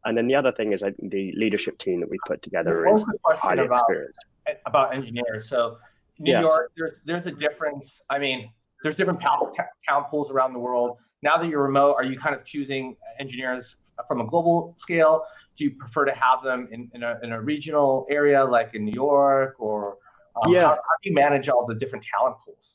And 0.05 0.17
then 0.17 0.27
the 0.27 0.35
other 0.35 0.53
thing 0.53 0.73
is 0.73 0.83
I 0.83 0.91
think 0.91 1.11
the 1.11 1.33
leadership 1.37 1.79
team 1.79 2.01
that 2.01 2.11
we 2.11 2.19
put 2.27 2.43
together 2.43 2.87
is 2.89 3.07
highly 3.25 3.65
about, 3.65 3.81
experienced. 3.81 4.19
About 4.67 4.95
engineers. 4.95 5.49
So 5.49 5.79
New 6.19 6.33
yes. 6.33 6.43
York, 6.43 6.73
there's 6.77 6.99
there's 7.05 7.27
a 7.27 7.33
difference. 7.33 8.03
I 8.11 8.19
mean, 8.19 8.51
there's 8.83 8.97
different 8.97 9.21
talent 9.21 10.11
pools 10.11 10.31
around 10.31 10.53
the 10.53 10.59
world. 10.59 10.99
Now 11.23 11.39
that 11.39 11.49
you're 11.49 11.63
remote, 11.63 11.95
are 11.95 12.05
you 12.05 12.19
kind 12.19 12.35
of 12.35 12.45
choosing 12.45 12.97
engineers 13.19 13.77
from 14.07 14.21
a 14.21 14.27
global 14.27 14.75
scale? 14.77 15.25
Do 15.57 15.65
you 15.65 15.71
prefer 15.71 16.05
to 16.05 16.13
have 16.13 16.43
them 16.43 16.69
in, 16.71 16.91
in, 16.95 17.03
a, 17.03 17.19
in 17.23 17.33
a 17.33 17.41
regional 17.41 18.07
area 18.11 18.45
like 18.45 18.75
in 18.75 18.85
New 18.85 18.93
York 18.93 19.55
or 19.59 19.97
um, 20.37 20.53
yeah. 20.53 20.63
How, 20.63 20.71
how, 20.71 20.97
do 21.03 21.09
you 21.09 21.15
manage 21.15 21.49
all 21.49 21.65
the 21.65 21.75
different 21.75 22.05
talent 22.05 22.37
pools? 22.45 22.75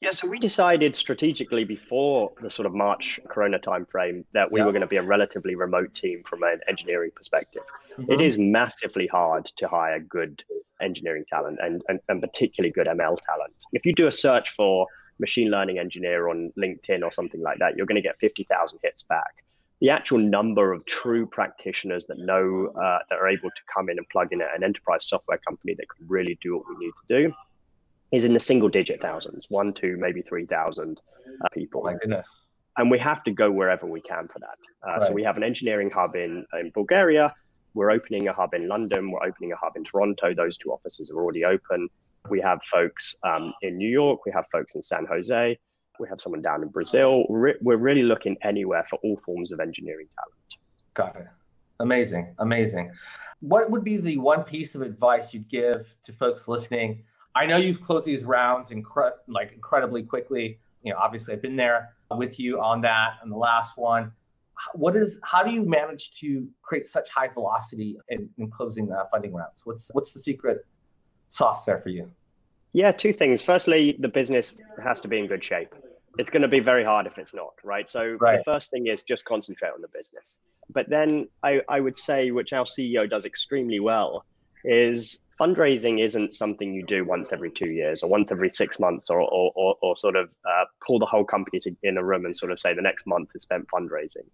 Yeah, 0.00 0.10
so 0.10 0.28
we 0.28 0.38
decided 0.38 0.94
strategically 0.96 1.64
before 1.64 2.32
the 2.42 2.50
sort 2.50 2.66
of 2.66 2.74
March 2.74 3.18
Corona 3.28 3.58
timeframe 3.58 4.24
that 4.34 4.52
we 4.52 4.60
yeah. 4.60 4.66
were 4.66 4.72
going 4.72 4.82
to 4.82 4.86
be 4.86 4.96
a 4.96 5.02
relatively 5.02 5.54
remote 5.54 5.94
team 5.94 6.22
from 6.28 6.42
an 6.42 6.60
engineering 6.68 7.10
perspective. 7.14 7.62
Mm-hmm. 7.96 8.12
It 8.12 8.20
is 8.20 8.38
massively 8.38 9.06
hard 9.06 9.46
to 9.56 9.66
hire 9.66 10.00
good 10.00 10.42
engineering 10.80 11.24
talent 11.30 11.58
and, 11.62 11.82
and, 11.88 12.00
and 12.08 12.20
particularly 12.20 12.72
good 12.72 12.86
ML 12.86 13.18
talent. 13.24 13.54
If 13.72 13.86
you 13.86 13.94
do 13.94 14.06
a 14.06 14.12
search 14.12 14.50
for 14.50 14.86
machine 15.18 15.50
learning 15.50 15.78
engineer 15.78 16.28
on 16.28 16.52
LinkedIn 16.58 17.02
or 17.02 17.12
something 17.12 17.40
like 17.40 17.58
that, 17.60 17.76
you're 17.76 17.86
going 17.86 17.96
to 17.96 18.02
get 18.02 18.18
50,000 18.18 18.78
hits 18.82 19.04
back. 19.04 19.44
The 19.80 19.90
actual 19.90 20.18
number 20.18 20.72
of 20.72 20.84
true 20.86 21.26
practitioners 21.26 22.06
that 22.06 22.18
know 22.18 22.72
uh, 22.76 22.98
that 23.10 23.18
are 23.18 23.28
able 23.28 23.50
to 23.50 23.62
come 23.72 23.88
in 23.88 23.98
and 23.98 24.08
plug 24.08 24.32
in 24.32 24.40
at 24.40 24.48
an 24.56 24.64
enterprise 24.64 25.06
software 25.06 25.38
company 25.38 25.74
that 25.74 25.88
can 25.88 26.06
really 26.08 26.38
do 26.42 26.56
what 26.56 26.64
we 26.68 26.86
need 26.86 26.92
to 27.06 27.22
do 27.22 27.34
is 28.12 28.24
in 28.24 28.34
the 28.34 28.40
single 28.40 28.68
digit 28.68 29.00
thousands, 29.00 29.46
one, 29.50 29.72
two, 29.72 29.96
maybe 29.98 30.22
3,000 30.22 31.00
uh, 31.26 31.48
people. 31.52 31.82
My 31.82 31.94
goodness. 31.94 32.28
And 32.76 32.90
we 32.90 32.98
have 32.98 33.22
to 33.24 33.30
go 33.30 33.50
wherever 33.50 33.86
we 33.86 34.00
can 34.00 34.26
for 34.28 34.40
that. 34.40 34.58
Uh, 34.86 34.92
right. 34.92 35.02
So 35.04 35.12
we 35.12 35.22
have 35.22 35.36
an 35.36 35.44
engineering 35.44 35.90
hub 35.90 36.16
in, 36.16 36.44
in 36.58 36.70
Bulgaria. 36.74 37.34
We're 37.74 37.90
opening 37.90 38.28
a 38.28 38.32
hub 38.32 38.54
in 38.54 38.68
London. 38.68 39.10
We're 39.10 39.24
opening 39.24 39.52
a 39.52 39.56
hub 39.56 39.76
in 39.76 39.84
Toronto. 39.84 40.34
Those 40.34 40.56
two 40.56 40.70
offices 40.70 41.10
are 41.10 41.16
already 41.16 41.44
open. 41.44 41.88
We 42.30 42.40
have 42.40 42.62
folks 42.64 43.16
um, 43.22 43.52
in 43.62 43.76
New 43.76 43.88
York. 43.88 44.24
We 44.24 44.32
have 44.32 44.44
folks 44.50 44.74
in 44.74 44.82
San 44.82 45.06
Jose. 45.06 45.58
We 46.00 46.08
have 46.08 46.20
someone 46.20 46.42
down 46.42 46.62
in 46.62 46.68
Brazil. 46.68 47.24
We're, 47.28 47.54
we're 47.60 47.76
really 47.76 48.02
looking 48.02 48.36
anywhere 48.42 48.84
for 48.88 48.98
all 49.04 49.16
forms 49.18 49.52
of 49.52 49.60
engineering 49.60 50.08
talent. 50.16 50.34
Got 50.94 51.20
it. 51.20 51.28
Amazing. 51.80 52.34
Amazing. 52.38 52.92
What 53.40 53.70
would 53.70 53.84
be 53.84 53.98
the 53.98 54.16
one 54.18 54.42
piece 54.42 54.74
of 54.74 54.82
advice 54.82 55.34
you'd 55.34 55.48
give 55.48 55.94
to 56.04 56.12
folks 56.12 56.48
listening 56.48 57.02
I 57.34 57.46
know 57.46 57.56
you've 57.56 57.82
closed 57.82 58.04
these 58.04 58.24
rounds 58.24 58.70
incre- 58.70 59.12
like 59.26 59.52
incredibly 59.52 60.02
quickly. 60.02 60.58
You 60.82 60.92
know, 60.92 60.98
obviously 60.98 61.34
I've 61.34 61.42
been 61.42 61.56
there 61.56 61.94
with 62.10 62.38
you 62.38 62.60
on 62.60 62.80
that 62.82 63.14
and 63.22 63.32
the 63.32 63.36
last 63.36 63.76
one. 63.76 64.12
What 64.74 64.94
is 64.94 65.18
how 65.24 65.42
do 65.42 65.50
you 65.50 65.64
manage 65.64 66.12
to 66.20 66.46
create 66.62 66.86
such 66.86 67.08
high 67.08 67.28
velocity 67.28 67.96
in, 68.08 68.28
in 68.38 68.50
closing 68.50 68.86
the 68.86 69.06
funding 69.10 69.32
rounds? 69.32 69.60
What's 69.64 69.90
what's 69.92 70.12
the 70.12 70.20
secret 70.20 70.64
sauce 71.28 71.64
there 71.64 71.80
for 71.80 71.88
you? 71.88 72.10
Yeah, 72.72 72.92
two 72.92 73.12
things. 73.12 73.42
Firstly, 73.42 73.96
the 73.98 74.08
business 74.08 74.60
has 74.82 75.00
to 75.00 75.08
be 75.08 75.18
in 75.18 75.26
good 75.26 75.42
shape. 75.42 75.74
It's 76.18 76.30
going 76.30 76.42
to 76.42 76.48
be 76.48 76.60
very 76.60 76.84
hard 76.84 77.06
if 77.06 77.18
it's 77.18 77.34
not, 77.34 77.54
right? 77.64 77.88
So 77.88 78.16
right. 78.20 78.38
the 78.38 78.52
first 78.52 78.70
thing 78.70 78.86
is 78.86 79.02
just 79.02 79.24
concentrate 79.24 79.70
on 79.70 79.80
the 79.80 79.88
business. 79.88 80.38
But 80.70 80.88
then 80.88 81.28
I, 81.42 81.60
I 81.68 81.80
would 81.80 81.98
say, 81.98 82.30
which 82.30 82.52
our 82.52 82.64
CEO 82.64 83.08
does 83.10 83.26
extremely 83.26 83.80
well, 83.80 84.24
is 84.64 85.20
fundraising 85.40 86.04
isn't 86.04 86.32
something 86.32 86.72
you 86.72 86.84
do 86.84 87.04
once 87.04 87.32
every 87.32 87.50
two 87.50 87.70
years 87.70 88.02
or 88.02 88.10
once 88.10 88.30
every 88.30 88.50
six 88.50 88.78
months 88.78 89.10
or, 89.10 89.20
or, 89.20 89.52
or, 89.54 89.76
or 89.82 89.96
sort 89.96 90.16
of 90.16 90.28
uh, 90.44 90.64
pull 90.86 90.98
the 90.98 91.06
whole 91.06 91.24
company 91.24 91.58
to, 91.60 91.74
in 91.82 91.96
a 91.96 92.04
room 92.04 92.24
and 92.24 92.36
sort 92.36 92.52
of 92.52 92.60
say 92.60 92.74
the 92.74 92.82
next 92.82 93.06
month 93.06 93.30
is 93.34 93.42
spent 93.42 93.66
fundraising. 93.68 94.26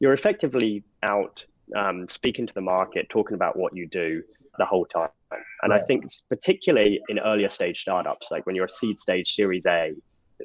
You're 0.00 0.12
effectively 0.12 0.84
out 1.02 1.44
um, 1.76 2.08
speaking 2.08 2.46
to 2.46 2.54
the 2.54 2.60
market, 2.60 3.08
talking 3.08 3.34
about 3.34 3.56
what 3.56 3.74
you 3.76 3.86
do 3.86 4.22
the 4.58 4.64
whole 4.64 4.86
time. 4.86 5.10
And. 5.62 5.72
I 5.72 5.80
think 5.80 6.06
particularly 6.28 7.00
in 7.08 7.18
earlier 7.18 7.50
stage 7.50 7.80
startups, 7.80 8.30
like 8.30 8.46
when 8.46 8.56
you're 8.56 8.66
a 8.66 8.70
seed 8.70 8.98
stage 8.98 9.34
series 9.34 9.66
A, 9.66 9.92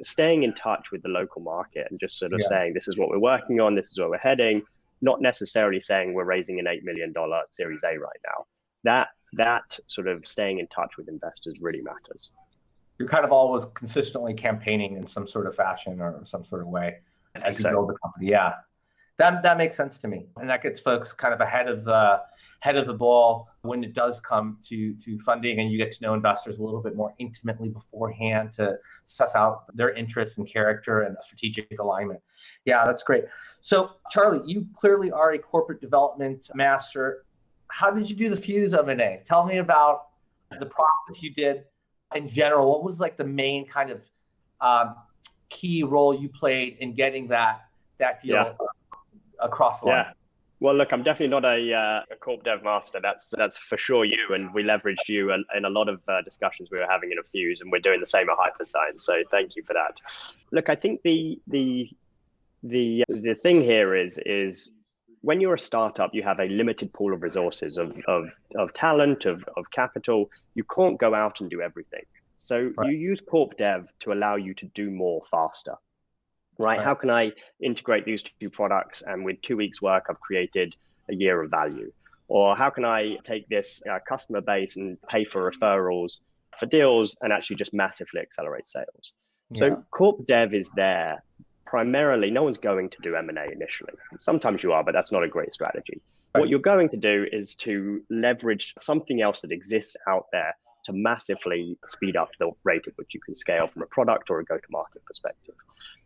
staying 0.01 0.43
in 0.43 0.53
touch 0.53 0.88
with 0.91 1.01
the 1.03 1.10
local 1.10 1.41
market 1.41 1.88
and 1.89 2.00
just 2.00 2.17
sort 2.17 2.34
of 2.34 2.39
yeah. 2.41 2.50
saying, 2.50 2.74
this 2.74 2.88
is 2.88 2.98
what 2.98 3.10
we're 3.10 3.20
working 3.20 3.60
on, 3.60 3.75
this 3.75 3.91
is 3.91 3.98
where 3.98 4.10
we're 4.10 4.17
heading, 4.17 4.62
not 5.01 5.22
necessarily 5.22 5.79
saying 5.79 6.13
we're 6.13 6.24
raising 6.24 6.60
an 6.60 6.65
$8 6.65 6.84
million 6.84 7.13
series 7.55 7.79
A 7.84 7.98
right 7.98 8.20
now. 8.25 8.46
That 8.84 9.08
that 9.38 9.80
sort 9.88 10.08
of 10.08 10.25
staying 10.25 10.60
in 10.60 10.68
touch 10.68 10.98
with 10.98 11.08
investors 11.08 11.56
really 11.62 11.82
matters. 11.82 12.32
You're 13.00 13.08
kind 13.08 13.25
of 13.25 13.32
always 13.32 13.66
consistently 13.74 14.34
campaigning 14.34 14.98
in 14.98 15.08
some 15.08 15.28
sort 15.28 15.48
of 15.48 15.56
fashion 15.56 16.00
or 16.00 16.20
some 16.24 16.44
sort 16.44 16.62
of 16.62 16.68
way 16.68 16.98
as 17.36 17.63
you 17.63 17.70
build 17.70 17.90
the 17.90 17.96
company. 18.04 18.28
Yeah, 18.30 18.54
that 19.18 19.44
that 19.44 19.58
makes 19.58 19.78
sense 19.78 19.98
to 20.00 20.08
me, 20.08 20.28
and 20.38 20.50
that 20.50 20.63
gets 20.63 20.80
folks 20.80 21.13
kind 21.13 21.34
of 21.34 21.42
ahead 21.42 21.68
of 21.68 21.88
uh, 21.88 22.20
the 22.20 22.22
head 22.60 22.78
of 22.78 22.88
the 22.88 22.94
ball 22.94 23.48
when 23.62 23.84
it 23.84 23.94
does 23.94 24.20
come 24.20 24.58
to 24.63 24.94
to 24.96 25.20
funding, 25.20 25.60
and 25.60 25.72
you 25.72 25.78
get 25.78 25.92
to 25.92 26.02
know 26.02 26.13
investors 26.13 26.60
a 26.60 26.63
little 26.63 26.82
bit 26.82 26.96
more 26.96 27.13
intimately 27.20 27.70
beforehand 27.70 28.54
to 28.54 28.75
suss 29.06 29.36
out 29.36 29.66
their 29.75 29.92
interests 29.94 30.38
and 30.38 30.48
character 30.48 31.02
and 31.02 31.18
strategic 31.22 31.80
alignment. 31.80 32.22
Yeah, 32.66 32.86
that's 32.86 33.04
great. 33.04 33.25
So, 33.62 33.92
Charlie, 34.10 34.42
you 34.46 34.68
clearly 34.75 35.12
are 35.12 35.34
a 35.34 35.40
corporate 35.40 35.82
development 35.82 36.50
master 36.56 37.25
how 37.74 37.89
did 37.89 38.08
you 38.08 38.15
do 38.15 38.30
the 38.30 38.39
Fuze 38.39 38.77
M&A? 38.77 39.24
Tell 39.25 39.44
me 39.44 39.58
about 39.58 40.10
the 40.60 40.65
process 40.68 41.24
you 41.24 41.34
did 41.34 41.63
in 42.13 42.27
general. 42.27 42.70
What 42.70 42.84
was 42.84 43.00
like 43.00 43.18
the 43.18 43.25
main 43.25 43.65
kind 43.65 43.89
of 43.89 44.01
um, 44.62 44.96
key 45.50 45.82
role 45.82 46.13
you 46.13 46.30
played 46.30 46.77
in 46.82 46.94
getting 46.94 47.27
that 47.30 47.65
that 47.98 48.22
deal 48.22 48.36
yeah. 48.36 48.53
across 49.39 49.80
the 49.80 49.88
line? 49.88 50.06
Yeah. 50.06 50.12
Well, 50.60 50.75
look, 50.75 50.94
I'm 50.94 51.01
definitely 51.01 51.30
not 51.30 51.46
a, 51.46 51.74
uh, 51.74 52.13
a 52.13 52.15
corp 52.15 52.44
dev 52.44 52.63
master. 52.63 53.00
That's 53.01 53.30
that's 53.30 53.58
for 53.58 53.75
sure 53.75 54.06
you, 54.06 54.27
and 54.30 54.53
we 54.53 54.62
leveraged 54.62 55.10
you 55.10 55.32
in, 55.34 55.44
in 55.58 55.65
a 55.65 55.70
lot 55.70 55.89
of 55.89 56.00
uh, 56.08 56.22
discussions 56.22 56.70
we 56.72 56.77
were 56.77 56.88
having 56.88 57.12
in 57.12 57.18
a 57.18 57.24
Fuze, 57.24 57.60
and 57.62 57.72
we're 57.72 57.80
doing 57.80 58.00
the 58.00 58.08
same 58.08 58.27
at 58.30 58.38
Hyperscience. 58.38 59.01
So 59.01 59.24
thank 59.32 59.56
you 59.56 59.63
for 59.63 59.74
that. 59.74 59.96
Look, 60.51 60.70
I 60.70 60.75
think 60.75 61.01
the 61.01 61.42
the 61.48 61.89
the 62.62 63.03
the 63.10 63.34
thing 63.34 63.63
here 63.63 63.96
is 63.96 64.20
is 64.27 64.74
when 65.24 65.39
you're 65.39 65.53
a 65.53 65.60
startup, 65.60 66.13
you 66.13 66.22
have 66.22 66.39
a 66.39 66.46
limited 66.46 66.92
pool 66.92 67.13
of 67.13 67.24
resources, 67.24 67.77
of, 67.77 67.98
of, 68.08 68.25
of 68.58 68.74
talent, 68.74 69.24
of, 69.24 69.46
of 69.56 69.72
capital. 69.72 70.30
You 70.53 70.65
can't 70.65 71.00
go 71.00 71.15
out 71.15 71.39
and 71.39 71.50
do 71.50 71.62
everything. 71.62 72.03
So 72.39 72.74
right. 72.77 72.92
you 72.92 72.98
use 72.98 73.22
Corp 73.22 73.58
Dev 73.58 73.88
to 74.01 74.12
allow 74.12 74.36
you 74.36 74.53
to 74.56 74.65
do 74.75 74.92
more 74.92 75.22
faster. 75.32 75.75
Right? 76.60 76.77
right? 76.77 76.86
How 76.86 76.94
can 76.94 77.10
I 77.10 77.32
integrate 77.62 78.03
these 78.03 78.22
two 78.22 78.50
products 78.50 79.01
and 79.01 79.24
with 79.24 79.42
two 79.42 79.56
weeks' 79.56 79.82
work, 79.82 80.08
I've 80.10 80.20
created 80.20 80.75
a 81.10 81.15
year 81.15 81.42
of 81.42 81.50
value? 81.50 81.94
Or 82.27 82.58
how 82.58 82.70
can 82.70 82.84
I 82.84 83.15
take 83.24 83.48
this 83.48 83.82
uh, 83.89 84.00
customer 84.06 84.42
base 84.42 84.75
and 84.75 85.01
pay 85.03 85.24
for 85.24 85.50
referrals 85.50 86.20
for 86.60 86.65
deals 86.65 87.15
and 87.22 87.32
actually 87.32 87.56
just 87.56 87.74
massively 87.74 88.20
accelerate 88.20 88.68
sales? 88.68 89.13
Yeah. 89.51 89.60
So 89.60 89.86
Corp 89.89 90.27
Dev 90.27 90.53
is 90.53 90.70
there 90.72 91.24
primarily 91.74 92.30
no 92.30 92.44
one's 92.44 92.60
going 92.60 92.88
to 92.88 92.98
do 93.01 93.15
M&A 93.15 93.51
initially. 93.51 93.94
Sometimes 94.22 94.62
you 94.62 94.72
are, 94.74 94.84
but 94.84 94.92
that's 94.92 95.12
not 95.12 95.24
a 95.24 95.27
great 95.27 95.56
strategy. 95.56 96.00
Right. 96.36 96.42
What 96.42 96.50
you're 96.50 96.60
going 96.60 96.88
to 96.89 96.98
do 96.98 97.25
is 97.32 97.56
to 97.65 98.00
leverage 98.12 98.75
something 98.77 99.24
else 99.24 99.42
that 99.42 99.51
exists 99.51 99.98
out 100.08 100.27
there 100.32 100.56
to 100.84 100.94
massively 100.94 101.75
speed 101.88 102.15
up 102.15 102.30
the 102.38 102.51
rate 102.63 102.84
at 102.86 102.94
which 102.98 103.15
you 103.15 103.20
can 103.22 103.36
scale 103.36 103.65
from 103.65 103.82
a 103.82 103.88
product 103.88 104.30
or 104.30 104.39
a 104.39 104.46
go-to-market 104.46 105.03
perspective. 105.06 105.56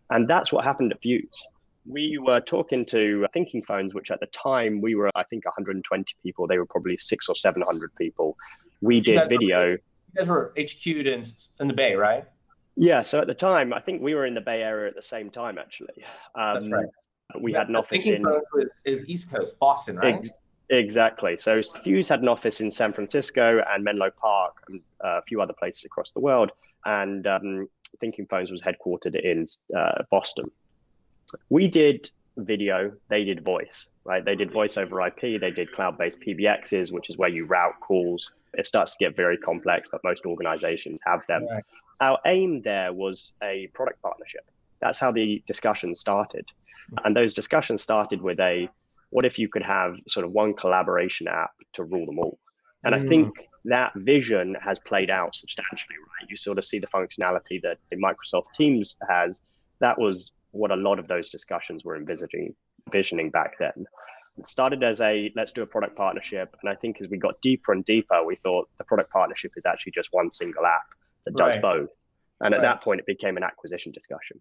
And 0.10 0.26
that's 0.26 0.54
what 0.54 0.64
happened 0.64 0.94
at 0.94 1.02
Fuze. 1.02 1.42
We 1.86 2.18
were 2.18 2.40
talking 2.40 2.86
to 2.86 3.28
ThinkingPhones, 3.36 3.94
which 3.94 4.10
at 4.10 4.22
the 4.22 4.28
time 4.28 4.80
we 4.80 4.96
were, 4.96 5.12
I 5.16 5.24
think, 5.24 5.44
120 5.44 6.06
people. 6.24 6.48
They 6.48 6.60
were 6.60 6.66
probably 6.66 6.96
six 6.96 7.28
or 7.28 7.36
700 7.36 7.94
people. 7.96 8.38
We 8.80 9.02
did 9.02 9.28
video. 9.28 9.60
Were, 9.60 9.72
you 9.72 9.80
guys 10.16 10.28
were 10.28 10.54
HQ'd 10.58 11.08
in, 11.08 11.26
in 11.60 11.68
the 11.68 11.74
Bay, 11.74 11.96
right? 11.96 12.24
Yeah, 12.78 13.02
so 13.02 13.20
at 13.20 13.28
the 13.28 13.34
time, 13.34 13.74
I 13.74 13.80
think 13.80 14.04
we 14.04 14.14
were 14.14 14.28
in 14.28 14.36
the 14.36 14.42
Bay 14.42 14.62
Area 14.62 14.88
at 14.88 14.96
the 14.96 15.02
same 15.02 15.32
time. 15.32 15.58
Actually, 15.58 16.04
um, 16.36 16.54
that's 16.54 16.70
right. 16.70 16.86
We 17.42 17.52
yeah, 17.52 17.60
had 17.60 17.70
an 17.70 17.76
office 17.76 18.06
in 18.06 18.24
is, 18.86 19.00
is, 19.02 19.10
East 19.10 19.32
Coast, 19.32 19.58
Boston, 19.60 19.98
right? 19.98 20.16
Ex- 20.16 20.38
exactly. 20.70 21.38
So 21.38 21.60
Fuze 21.60 22.08
had 22.08 22.22
an 22.22 22.28
office 22.28 22.62
in 22.62 22.70
San 22.70 22.94
Francisco 22.94 23.64
and 23.68 23.84
Menlo 23.84 24.12
Park, 24.12 24.64
and 24.70 24.80
uh, 25.04 25.18
a 25.18 25.22
few 25.24 25.42
other 25.42 25.54
places 25.54 25.86
across 25.86 26.12
the 26.12 26.20
world. 26.20 26.52
And 26.86 27.26
um, 27.26 27.68
ThinkingPhones 28.02 28.52
was 28.52 28.62
headquartered 28.62 29.20
in 29.20 29.48
uh, 29.76 30.04
Boston. 30.12 30.52
We 31.50 31.68
did 31.68 32.12
video; 32.38 32.94
they 33.10 33.24
did 33.24 33.44
voice. 33.44 33.90
Right? 34.04 34.24
They 34.24 34.36
did 34.36 34.52
voice 34.52 34.78
over 34.78 35.06
IP. 35.06 35.42
They 35.42 35.52
did 35.52 35.72
cloud-based 35.72 36.22
PBXs, 36.22 36.94
which 36.94 37.10
is 37.10 37.18
where 37.18 37.30
you 37.30 37.46
route 37.46 37.80
calls. 37.82 38.32
It 38.54 38.68
starts 38.68 38.96
to 38.96 39.04
get 39.04 39.16
very 39.16 39.38
complex, 39.38 39.90
but 39.92 40.02
most 40.04 40.28
organizations 40.28 41.02
have 41.06 41.22
them. 41.28 41.48
Right 41.50 41.64
our 42.00 42.20
aim 42.26 42.62
there 42.64 42.94
was 42.94 43.34
a 43.42 43.68
product 43.74 44.02
partnership. 44.02 44.46
That's 44.82 45.00
how 45.00 45.12
the 45.12 45.44
discussion 45.48 45.96
started. 45.96 46.46
And 47.04 47.16
those 47.16 47.34
discussions 47.34 47.82
started 47.82 48.22
with 48.22 48.40
a 48.40 48.70
what 49.10 49.26
if 49.26 49.40
you 49.40 49.48
could 49.48 49.64
have 49.64 49.96
sort 50.08 50.26
of 50.26 50.32
one 50.32 50.54
collaboration 50.54 51.28
app 51.28 51.52
to 51.74 51.84
rule 51.84 52.06
them 52.06 52.20
all? 52.20 52.40
And 52.84 52.94
mm. 52.94 53.06
I 53.06 53.08
think 53.08 53.34
that 53.66 53.92
vision 53.96 54.56
has 54.62 54.80
played 54.80 55.10
out 55.10 55.36
substantially, 55.36 55.96
right? 55.98 56.30
You 56.30 56.36
sort 56.36 56.58
of 56.58 56.66
see 56.66 56.80
the 56.80 56.88
functionality 56.88 57.62
that 57.64 57.78
the 57.90 57.98
Microsoft 57.98 58.54
Teams 58.56 58.98
has. 59.10 59.42
That 59.80 60.00
was 60.00 60.32
what 60.52 60.72
a 60.72 60.76
lot 60.76 61.00
of 61.00 61.08
those 61.08 61.30
discussions 61.30 61.84
were 61.84 61.96
envisaging, 61.96 62.56
visioning 62.92 63.30
back 63.30 63.58
then. 63.60 63.86
It 64.38 64.48
started 64.48 64.84
as 64.84 65.02
a 65.02 65.32
let's 65.36 65.52
do 65.52 65.64
a 65.64 65.66
product 65.66 65.96
partnership. 65.96 66.56
And 66.62 66.70
I 66.70 66.76
think 66.76 67.02
as 67.02 67.10
we 67.10 67.18
got 67.18 67.42
deeper 67.42 67.72
and 67.74 67.84
deeper, 67.86 68.24
we 68.24 68.36
thought 68.36 68.70
the 68.78 68.84
product 68.84 69.12
partnership 69.12 69.54
is 69.58 69.66
actually 69.66 69.94
just 69.94 70.10
one 70.12 70.30
single 70.30 70.66
app 70.66 70.86
that 71.28 71.38
does 71.38 71.56
right. 71.56 71.62
both. 71.62 71.90
And 72.42 72.54
right. 72.54 72.54
at 72.54 72.62
that 72.62 72.84
point, 72.84 73.00
it 73.00 73.06
became 73.06 73.38
an 73.38 73.44
acquisition 73.44 73.92
discussion. 73.92 74.40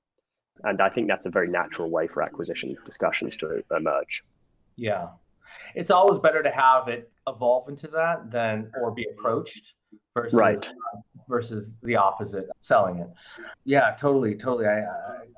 And 0.64 0.80
I 0.80 0.88
think 0.88 1.08
that's 1.08 1.26
a 1.26 1.30
very 1.30 1.48
natural 1.48 1.90
way 1.90 2.06
for 2.06 2.22
acquisition 2.22 2.76
discussions 2.84 3.36
to 3.38 3.62
emerge. 3.74 4.24
Yeah. 4.76 5.08
It's 5.74 5.90
always 5.90 6.18
better 6.18 6.42
to 6.42 6.50
have 6.50 6.88
it 6.88 7.10
evolve 7.26 7.68
into 7.68 7.88
that 7.88 8.30
than 8.30 8.70
or 8.80 8.90
be 8.90 9.06
approached 9.10 9.74
versus 10.14 10.38
right. 10.38 10.66
uh, 10.66 10.98
versus 11.28 11.78
the 11.82 11.96
opposite, 11.96 12.48
selling 12.60 12.98
it. 12.98 13.08
Yeah, 13.64 13.94
totally, 13.98 14.34
totally. 14.34 14.66
I, 14.66 14.84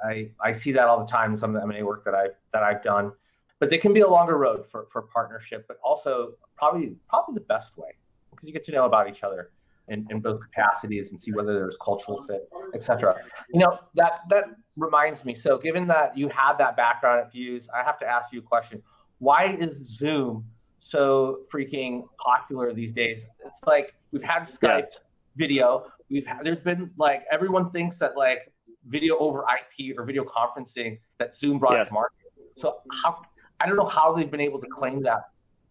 I 0.04 0.30
I 0.40 0.52
see 0.52 0.72
that 0.72 0.86
all 0.86 0.98
the 0.98 1.10
time 1.10 1.32
in 1.32 1.36
some 1.36 1.54
of 1.54 1.60
the 1.60 1.62
M&A 1.62 1.84
work 1.84 2.04
that 2.04 2.14
I 2.14 2.28
that 2.52 2.62
I've 2.62 2.82
done. 2.82 3.12
But 3.60 3.70
they 3.70 3.78
can 3.78 3.92
be 3.92 4.00
a 4.00 4.08
longer 4.08 4.38
road 4.38 4.66
for, 4.70 4.86
for 4.92 5.02
partnership, 5.02 5.64
but 5.66 5.78
also 5.82 6.34
probably 6.56 6.96
probably 7.08 7.34
the 7.34 7.46
best 7.46 7.76
way 7.76 7.90
because 8.30 8.46
you 8.46 8.52
get 8.52 8.64
to 8.64 8.72
know 8.72 8.84
about 8.84 9.08
each 9.08 9.24
other 9.24 9.50
in, 9.88 10.06
in 10.10 10.20
both 10.20 10.40
capacities 10.40 11.10
and 11.10 11.20
see 11.20 11.32
whether 11.32 11.54
there's 11.54 11.76
cultural 11.76 12.24
fit, 12.28 12.48
etc. 12.74 13.16
You 13.52 13.60
know, 13.60 13.78
that 13.94 14.20
that 14.30 14.44
reminds 14.76 15.24
me. 15.24 15.34
So 15.34 15.58
given 15.58 15.86
that 15.88 16.16
you 16.16 16.28
have 16.28 16.58
that 16.58 16.76
background 16.76 17.20
at 17.20 17.32
Fuze, 17.32 17.66
I 17.74 17.82
have 17.82 17.98
to 18.00 18.06
ask 18.06 18.32
you 18.32 18.40
a 18.40 18.42
question. 18.42 18.82
Why 19.18 19.46
is 19.46 19.74
Zoom 19.98 20.44
so 20.78 21.40
freaking 21.52 22.04
popular 22.18 22.72
these 22.72 22.92
days? 22.92 23.22
It's 23.44 23.60
like 23.66 23.94
we've 24.12 24.22
had 24.22 24.42
Skype 24.42 24.62
yeah. 24.62 24.98
video. 25.36 25.86
We've 26.10 26.26
had, 26.26 26.44
there's 26.44 26.60
been 26.60 26.90
like 26.96 27.24
everyone 27.30 27.70
thinks 27.70 27.98
that 27.98 28.16
like 28.16 28.52
video 28.86 29.18
over 29.18 29.44
IP 29.44 29.96
or 29.98 30.04
video 30.04 30.24
conferencing 30.24 30.98
that 31.18 31.34
Zoom 31.36 31.58
brought 31.58 31.74
yes. 31.74 31.88
to 31.88 31.94
market. 31.94 32.16
So 32.56 32.78
how 33.02 33.22
I 33.60 33.66
don't 33.66 33.76
know 33.76 33.86
how 33.86 34.14
they've 34.14 34.30
been 34.30 34.40
able 34.40 34.60
to 34.60 34.66
claim 34.68 35.02
that 35.02 35.22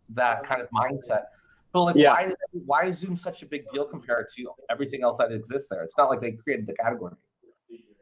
that 0.10 0.44
kind 0.44 0.62
of 0.62 0.68
mindset 0.72 1.24
but 1.74 1.84
like, 1.84 1.96
yeah. 1.96 2.12
why, 2.12 2.34
why 2.66 2.86
is 2.86 3.00
Zoom 3.00 3.16
such 3.16 3.44
a 3.44 3.46
big 3.46 3.66
deal 3.72 3.86
compared 3.86 4.30
to 4.36 4.50
everything 4.70 5.04
else 5.04 5.18
that 5.18 5.32
exists 5.32 5.70
there? 5.70 5.84
It's 5.84 5.98
not 5.98 6.10
like 6.10 6.22
they 6.22 6.32
created 6.32 6.68
the 6.68 6.74
category. 6.74 7.14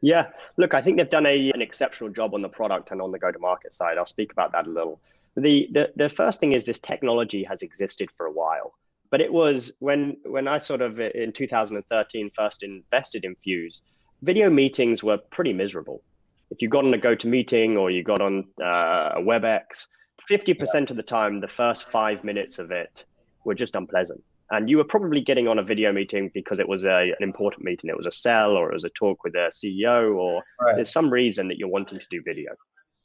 Yeah, 0.02 0.28
look, 0.58 0.74
I 0.74 0.82
think 0.82 0.98
they've 0.98 1.10
done 1.10 1.26
a, 1.26 1.52
an 1.52 1.62
exceptional 1.62 2.10
job 2.10 2.34
on 2.36 2.42
the 2.42 2.50
product 2.50 2.92
and 2.92 3.02
on 3.02 3.12
the 3.12 3.18
go-to-market 3.18 3.74
side. 3.74 3.98
I'll 3.98 4.06
speak 4.06 4.32
about 4.32 4.52
that 4.52 4.68
a 4.68 4.70
little. 4.70 5.02
The, 5.36 5.68
the 5.72 5.92
the 5.96 6.10
first 6.10 6.40
thing 6.40 6.54
is 6.54 6.66
this 6.66 6.80
technology 6.80 7.44
has 7.44 7.62
existed 7.62 8.10
for 8.16 8.26
a 8.26 8.32
while, 8.32 8.74
but 9.10 9.20
it 9.20 9.34
was 9.34 9.74
when 9.80 10.18
when 10.26 10.48
I 10.48 10.60
sort 10.60 10.82
of 10.82 11.00
in 11.00 11.34
2013 11.34 12.32
first 12.36 12.64
invested 12.64 13.26
in 13.26 13.36
Fuze, 13.36 13.82
video 14.22 14.50
meetings 14.50 15.04
were 15.04 15.18
pretty 15.18 15.54
miserable. 15.54 16.04
If 16.52 16.62
you 16.62 16.70
got 16.70 16.86
on 16.86 16.94
a 16.94 16.98
GoToMeeting 16.98 17.78
or 17.78 17.90
you 17.90 18.04
got 18.04 18.22
on 18.22 18.46
uh, 18.62 19.14
a 19.16 19.22
WebEx, 19.22 19.88
50% 20.30 20.58
yeah. 20.58 20.82
of 20.82 20.96
the 20.96 21.04
time, 21.04 21.42
the 21.42 21.48
first 21.48 21.90
five 21.90 22.24
minutes 22.24 22.60
of 22.60 22.72
it 22.72 23.04
were 23.46 23.56
just 23.56 23.76
unpleasant. 23.76 24.22
And 24.52 24.70
you 24.70 24.78
were 24.78 24.84
probably 24.84 25.22
getting 25.22 25.48
on 25.48 25.60
a 25.60 25.64
video 25.64 25.92
meeting 25.92 26.30
because 26.34 26.60
it 26.60 26.68
was 26.68 26.86
a, 26.86 27.14
an 27.18 27.22
important 27.22 27.64
meeting. 27.64 27.90
It 27.90 27.98
was 27.98 28.06
a 28.06 28.12
sell 28.12 28.52
or 28.52 28.70
it 28.70 28.74
was 28.74 28.84
a 28.84 28.90
talk 28.90 29.24
with 29.24 29.36
a 29.36 29.52
CEO 29.54 30.16
or 30.16 30.44
right. 30.62 30.76
there's 30.76 30.92
some 30.92 31.10
reason 31.10 31.48
that 31.48 31.58
you're 31.58 31.70
wanting 31.70 32.00
to 32.00 32.06
do 32.10 32.22
video. 32.24 32.52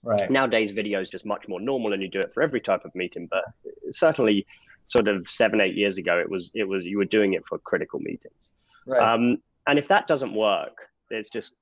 Right. 0.02 0.30
Nowadays, 0.30 0.72
video 0.72 1.00
is 1.00 1.10
just 1.10 1.26
much 1.26 1.46
more 1.46 1.60
normal 1.60 1.92
and 1.92 2.02
you 2.02 2.08
do 2.08 2.20
it 2.20 2.32
for 2.32 2.42
every 2.42 2.60
type 2.60 2.84
of 2.84 2.94
meeting. 2.94 3.28
But 3.30 3.44
certainly, 3.90 4.46
sort 4.86 5.08
of 5.08 5.28
seven, 5.28 5.60
eight 5.60 5.76
years 5.76 5.98
ago, 5.98 6.18
it 6.18 6.28
was 6.28 6.50
it 6.54 6.64
was 6.64 6.84
you 6.84 6.98
were 6.98 7.04
doing 7.04 7.34
it 7.34 7.44
for 7.44 7.58
critical 7.58 8.00
meetings. 8.00 8.52
Right. 8.86 9.00
Um, 9.00 9.38
and 9.66 9.78
if 9.78 9.88
that 9.88 10.08
doesn't 10.08 10.34
work, 10.34 10.76
it's 11.10 11.30
just 11.30 11.54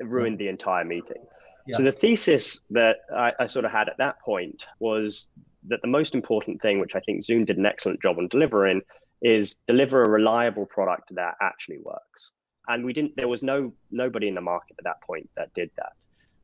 ruined 0.00 0.38
the 0.38 0.48
entire 0.48 0.84
meeting. 0.84 1.24
Yeah. 1.66 1.78
So 1.78 1.82
the 1.82 1.92
thesis 1.92 2.60
that 2.70 2.98
I, 3.14 3.32
I, 3.40 3.46
sort 3.46 3.64
of 3.64 3.72
had 3.72 3.88
at 3.88 3.96
that 3.98 4.20
point 4.20 4.66
was 4.78 5.28
that 5.68 5.82
the 5.82 5.88
most 5.88 6.14
important 6.14 6.60
thing, 6.62 6.80
which 6.80 6.94
I 6.94 7.00
think 7.00 7.24
Zoom 7.24 7.44
did 7.44 7.58
an 7.58 7.66
excellent 7.66 8.00
job 8.00 8.18
on 8.18 8.28
delivering, 8.28 8.82
is 9.22 9.54
deliver 9.66 10.02
a 10.02 10.08
reliable 10.08 10.66
product 10.66 11.14
that 11.14 11.34
actually 11.40 11.78
works. 11.78 12.32
And 12.68 12.84
we 12.84 12.92
didn't. 12.92 13.16
There 13.16 13.28
was 13.28 13.42
no 13.42 13.72
nobody 13.90 14.28
in 14.28 14.34
the 14.34 14.40
market 14.40 14.76
at 14.78 14.84
that 14.84 15.00
point 15.02 15.28
that 15.36 15.54
did 15.54 15.70
that. 15.76 15.92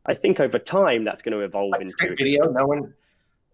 I 0.07 0.15
think 0.15 0.41
over 0.41 0.59
time 0.59 1.05
that's 1.05 1.23
going 1.23 1.37
to 1.37 1.45
evolve 1.45 1.73
like 1.73 1.81
into 1.81 1.95
Skype 1.97 2.19
video. 2.19 2.45
No 2.51 2.67
one. 2.67 2.95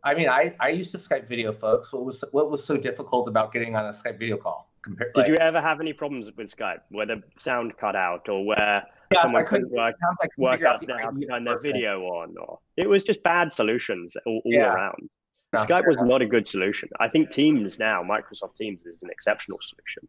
I 0.04 0.14
mean, 0.14 0.28
I, 0.28 0.54
I 0.60 0.68
used 0.68 0.92
to 0.92 0.98
Skype 0.98 1.28
video, 1.28 1.52
folks. 1.52 1.92
What 1.92 2.04
was 2.04 2.24
what 2.32 2.50
was 2.50 2.64
so 2.64 2.76
difficult 2.76 3.28
about 3.28 3.52
getting 3.52 3.74
on 3.74 3.86
a 3.86 3.92
Skype 3.92 4.18
video 4.18 4.36
call? 4.36 4.70
Compared, 4.82 5.12
did 5.14 5.20
like, 5.22 5.28
you 5.28 5.36
ever 5.36 5.60
have 5.60 5.80
any 5.80 5.92
problems 5.92 6.30
with 6.36 6.54
Skype, 6.54 6.80
where 6.90 7.06
the 7.06 7.22
sound 7.36 7.76
cut 7.76 7.96
out, 7.96 8.28
or 8.28 8.44
where 8.46 8.86
yeah, 9.12 9.22
someone 9.22 9.44
couldn't 9.44 9.70
work, 9.72 9.96
work 10.36 10.62
out 10.62 10.84
how 10.88 11.10
to 11.10 11.26
turn 11.26 11.44
their 11.44 11.58
video 11.58 12.02
on, 12.02 12.34
or 12.38 12.58
it 12.76 12.88
was 12.88 13.02
just 13.02 13.22
bad 13.22 13.52
solutions 13.52 14.16
all, 14.24 14.40
all 14.44 14.52
yeah. 14.52 14.72
around. 14.72 15.10
Skype 15.56 15.86
was 15.86 15.96
not 15.98 16.20
a 16.20 16.26
good 16.26 16.46
solution. 16.46 16.90
I 17.00 17.08
think 17.08 17.30
Teams 17.30 17.78
now, 17.78 18.02
Microsoft 18.02 18.56
Teams, 18.56 18.84
is 18.84 19.02
an 19.02 19.10
exceptional 19.10 19.58
solution, 19.62 20.06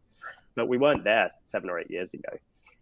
but 0.54 0.68
we 0.68 0.76
weren't 0.76 1.02
there 1.04 1.30
seven 1.46 1.70
or 1.70 1.78
eight 1.78 1.90
years 1.90 2.12
ago. 2.12 2.36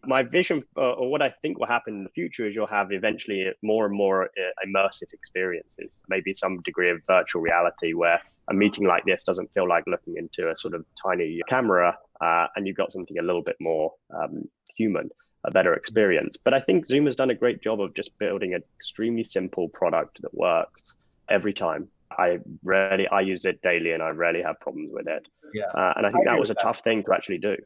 My 0.05 0.23
vision, 0.23 0.63
for, 0.75 0.83
or 0.83 1.11
what 1.11 1.23
I 1.23 1.35
think 1.43 1.59
will 1.59 1.67
happen 1.67 1.95
in 1.95 2.05
the 2.05 2.11
future, 2.11 2.47
is 2.47 2.57
you'll 2.57 2.67
have 2.67 2.91
eventually 2.93 3.53
more 3.63 3.87
and 3.87 3.95
more 3.95 4.25
uh, 4.25 4.67
immersive 4.67 5.13
experiences, 5.13 6.03
maybe 6.09 6.33
some 6.33 6.61
degree 6.63 6.91
of 6.91 7.01
virtual 7.07 7.43
reality, 7.43 7.93
where 7.93 8.21
a 8.49 8.55
meeting 8.55 8.87
like 8.87 9.05
this 9.05 9.23
doesn't 9.23 9.53
feel 9.55 9.69
like 9.69 9.85
looking 9.87 10.17
into 10.17 10.51
a 10.51 10.57
sort 10.57 10.75
of 10.75 10.85
tiny 11.01 11.41
camera, 11.49 11.97
uh, 12.21 12.47
and 12.57 12.67
you've 12.67 12.77
got 12.77 12.91
something 12.93 13.19
a 13.19 13.23
little 13.23 13.43
bit 13.43 13.57
more 13.61 13.93
um, 14.11 14.49
human, 14.77 15.11
a 15.45 15.51
better 15.51 15.75
experience. 15.75 16.37
But 16.37 16.55
I 16.55 16.61
think 16.61 16.89
Zoom 16.89 17.07
has 17.07 17.15
done 17.15 17.31
a 17.31 17.35
great 17.35 17.63
job 17.63 17.81
of 17.81 17.95
just 17.95 18.19
building 18.19 18.55
an 18.55 18.63
extremely 18.77 19.25
simple 19.25 19.69
product 19.69 20.23
that 20.23 20.35
works 20.35 20.97
every 21.29 21.53
time 21.53 21.89
I 22.17 22.39
rarely 22.65 23.07
I 23.09 23.21
use 23.21 23.45
it 23.45 23.61
daily 23.63 23.93
and 23.93 24.03
I 24.03 24.11
rarely 24.11 24.43
have 24.43 24.59
problems 24.61 24.91
with 24.93 25.09
it. 25.09 25.27
Yeah, 25.55 25.65
uh, 25.67 25.95
and 25.97 26.07
I 26.07 26.11
think 26.11 26.27
I 26.27 26.33
that 26.33 26.41
was 26.41 26.51
a 26.51 26.55
that. 26.55 26.63
tough 26.63 26.81
thing 26.81 27.03
to 27.05 27.15
actually 27.15 27.39
do. 27.39 27.57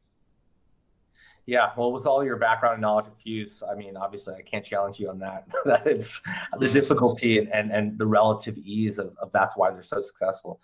Yeah, 1.46 1.70
well, 1.76 1.92
with 1.92 2.06
all 2.06 2.24
your 2.24 2.36
background 2.36 2.74
and 2.74 2.82
knowledge 2.82 3.06
of 3.06 3.18
Fuze, 3.18 3.62
I 3.68 3.74
mean, 3.74 3.96
obviously, 3.96 4.34
I 4.34 4.42
can't 4.42 4.64
challenge 4.64 5.00
you 5.00 5.10
on 5.10 5.18
that. 5.20 5.46
that 5.64 5.86
it's 5.86 6.20
the 6.58 6.68
difficulty 6.68 7.38
and 7.52 7.72
and 7.72 7.98
the 7.98 8.06
relative 8.06 8.56
ease 8.58 8.98
of, 8.98 9.16
of 9.20 9.32
that's 9.32 9.56
why 9.56 9.70
they're 9.70 9.82
so 9.82 10.00
successful. 10.00 10.60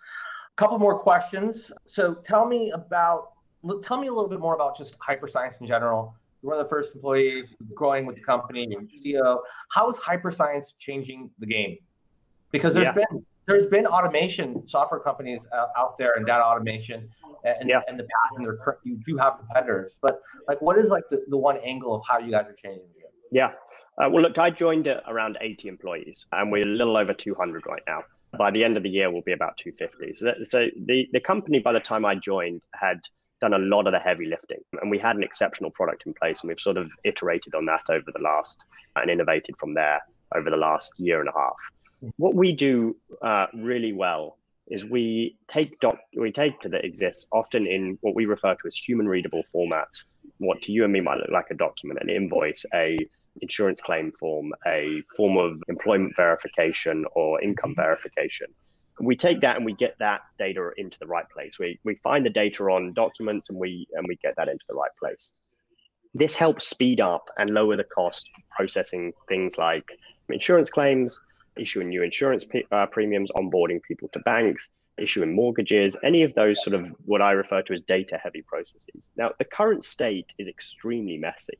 A 0.53 0.55
couple 0.55 0.79
more 0.79 0.97
questions. 0.97 1.71
So, 1.85 2.13
tell 2.13 2.45
me 2.45 2.71
about 2.71 3.31
tell 3.81 3.99
me 3.99 4.07
a 4.07 4.13
little 4.13 4.29
bit 4.29 4.39
more 4.39 4.55
about 4.55 4.77
just 4.77 4.97
hyperscience 4.99 5.59
in 5.59 5.67
general. 5.67 6.15
You're 6.41 6.51
one 6.51 6.59
of 6.59 6.65
the 6.65 6.69
first 6.69 6.95
employees 6.95 7.55
growing 7.73 8.05
with 8.05 8.15
the 8.15 8.23
company, 8.23 8.65
you're 8.69 8.81
CEO. 8.83 9.39
How 9.71 9.89
is 9.89 9.97
hyperscience 9.97 10.77
changing 10.77 11.29
the 11.39 11.45
game? 11.45 11.77
Because 12.51 12.73
there's 12.73 12.87
yeah. 12.87 12.93
been 12.93 13.25
there's 13.49 13.65
been 13.65 13.87
automation 13.87 14.65
software 14.67 14.99
companies 14.99 15.39
out 15.75 15.97
there 15.97 16.13
and 16.13 16.25
data 16.25 16.43
automation 16.43 17.09
and, 17.43 17.67
yeah. 17.67 17.81
and 17.87 17.99
the 17.99 18.03
past 18.03 18.37
and 18.37 18.45
they're 18.45 18.77
you 18.83 18.97
do 19.03 19.17
have 19.17 19.37
competitors 19.39 19.97
but 20.01 20.21
like 20.47 20.61
what 20.61 20.77
is 20.77 20.89
like 20.89 21.03
the, 21.09 21.23
the 21.29 21.37
one 21.37 21.57
angle 21.57 21.95
of 21.95 22.03
how 22.07 22.19
you 22.19 22.31
guys 22.31 22.45
are 22.45 22.55
changing 22.63 22.85
it 22.97 23.11
yeah. 23.31 23.51
Uh, 23.97 24.09
well 24.09 24.21
look 24.21 24.37
i 24.37 24.49
joined 24.49 24.87
at 24.87 25.03
around 25.07 25.37
80 25.41 25.67
employees 25.67 26.27
and 26.31 26.51
we're 26.51 26.61
a 26.61 26.69
little 26.69 26.95
over 26.95 27.13
200 27.13 27.65
right 27.65 27.81
now. 27.87 28.03
By 28.37 28.51
the 28.51 28.63
end 28.63 28.77
of 28.77 28.83
the 28.83 28.89
year 28.89 29.11
we'll 29.11 29.23
be 29.23 29.33
about 29.33 29.57
250 29.57 30.13
so, 30.13 30.25
that, 30.25 30.47
so 30.47 30.67
the, 30.85 31.07
the 31.11 31.19
company 31.19 31.59
by 31.59 31.73
the 31.73 31.79
time 31.79 32.05
i 32.05 32.13
joined 32.13 32.61
had 32.75 32.99
done 33.41 33.53
a 33.53 33.57
lot 33.57 33.87
of 33.87 33.93
the 33.93 33.99
heavy 33.99 34.25
lifting 34.25 34.59
and 34.81 34.91
we 34.91 34.99
had 34.99 35.15
an 35.15 35.23
exceptional 35.23 35.71
product 35.71 36.03
in 36.05 36.13
place 36.13 36.41
and 36.41 36.49
we've 36.49 36.59
sort 36.59 36.77
of 36.77 36.91
iterated 37.03 37.55
on 37.55 37.65
that 37.65 37.81
over 37.89 38.11
the 38.13 38.21
last 38.21 38.65
and 38.97 39.09
innovated 39.09 39.55
from 39.57 39.73
there 39.73 39.99
over 40.35 40.51
the 40.51 40.57
last 40.57 40.93
year 40.97 41.19
and 41.19 41.29
a 41.29 41.31
half 41.31 41.55
what 42.17 42.35
we 42.35 42.53
do 42.53 42.95
uh, 43.21 43.47
really 43.53 43.93
well 43.93 44.37
is 44.67 44.85
we 44.85 45.35
take 45.47 45.79
doc 45.79 45.97
we 46.15 46.31
take 46.31 46.61
that 46.61 46.85
exists 46.85 47.25
often 47.31 47.65
in 47.65 47.97
what 48.01 48.15
we 48.15 48.25
refer 48.25 48.53
to 48.53 48.67
as 48.67 48.75
human 48.75 49.07
readable 49.07 49.43
formats. 49.53 50.05
What 50.37 50.61
to 50.63 50.71
you 50.71 50.83
and 50.83 50.93
me 50.93 51.01
might 51.01 51.17
look 51.17 51.31
like 51.31 51.47
a 51.49 51.55
document, 51.55 51.99
an 52.01 52.09
invoice, 52.09 52.65
a 52.73 52.97
insurance 53.41 53.81
claim 53.81 54.11
form, 54.11 54.51
a 54.67 55.01
form 55.17 55.37
of 55.37 55.59
employment 55.67 56.13
verification 56.15 57.05
or 57.13 57.41
income 57.41 57.73
verification. 57.75 58.47
We 59.01 59.15
take 59.15 59.41
that 59.41 59.55
and 59.55 59.65
we 59.65 59.73
get 59.73 59.95
that 59.99 60.21
data 60.37 60.71
into 60.77 60.99
the 60.99 61.07
right 61.07 61.27
place. 61.29 61.57
We, 61.57 61.79
we 61.85 61.95
find 61.95 62.25
the 62.25 62.29
data 62.29 62.63
on 62.65 62.93
documents 62.93 63.49
and 63.49 63.57
we 63.57 63.87
and 63.93 64.05
we 64.07 64.17
get 64.17 64.35
that 64.37 64.49
into 64.49 64.65
the 64.67 64.75
right 64.75 64.91
place. 64.99 65.31
This 66.13 66.35
helps 66.35 66.67
speed 66.67 66.99
up 66.99 67.29
and 67.37 67.51
lower 67.51 67.75
the 67.75 67.83
cost 67.83 68.29
of 68.37 68.43
processing 68.49 69.13
things 69.27 69.57
like 69.57 69.89
insurance 70.29 70.69
claims, 70.69 71.19
issuing 71.59 71.89
new 71.89 72.03
insurance 72.03 72.45
uh, 72.71 72.85
premiums, 72.87 73.31
onboarding 73.31 73.81
people 73.81 74.09
to 74.13 74.19
banks, 74.19 74.69
issuing 74.97 75.35
mortgages, 75.35 75.97
any 76.03 76.23
of 76.23 76.33
those 76.35 76.63
sort 76.63 76.75
of 76.75 76.87
what 77.05 77.21
I 77.21 77.31
refer 77.31 77.61
to 77.63 77.73
as 77.73 77.81
data 77.81 78.19
heavy 78.21 78.41
processes. 78.41 79.11
Now, 79.15 79.31
the 79.37 79.45
current 79.45 79.83
state 79.83 80.33
is 80.37 80.47
extremely 80.47 81.17
messy. 81.17 81.57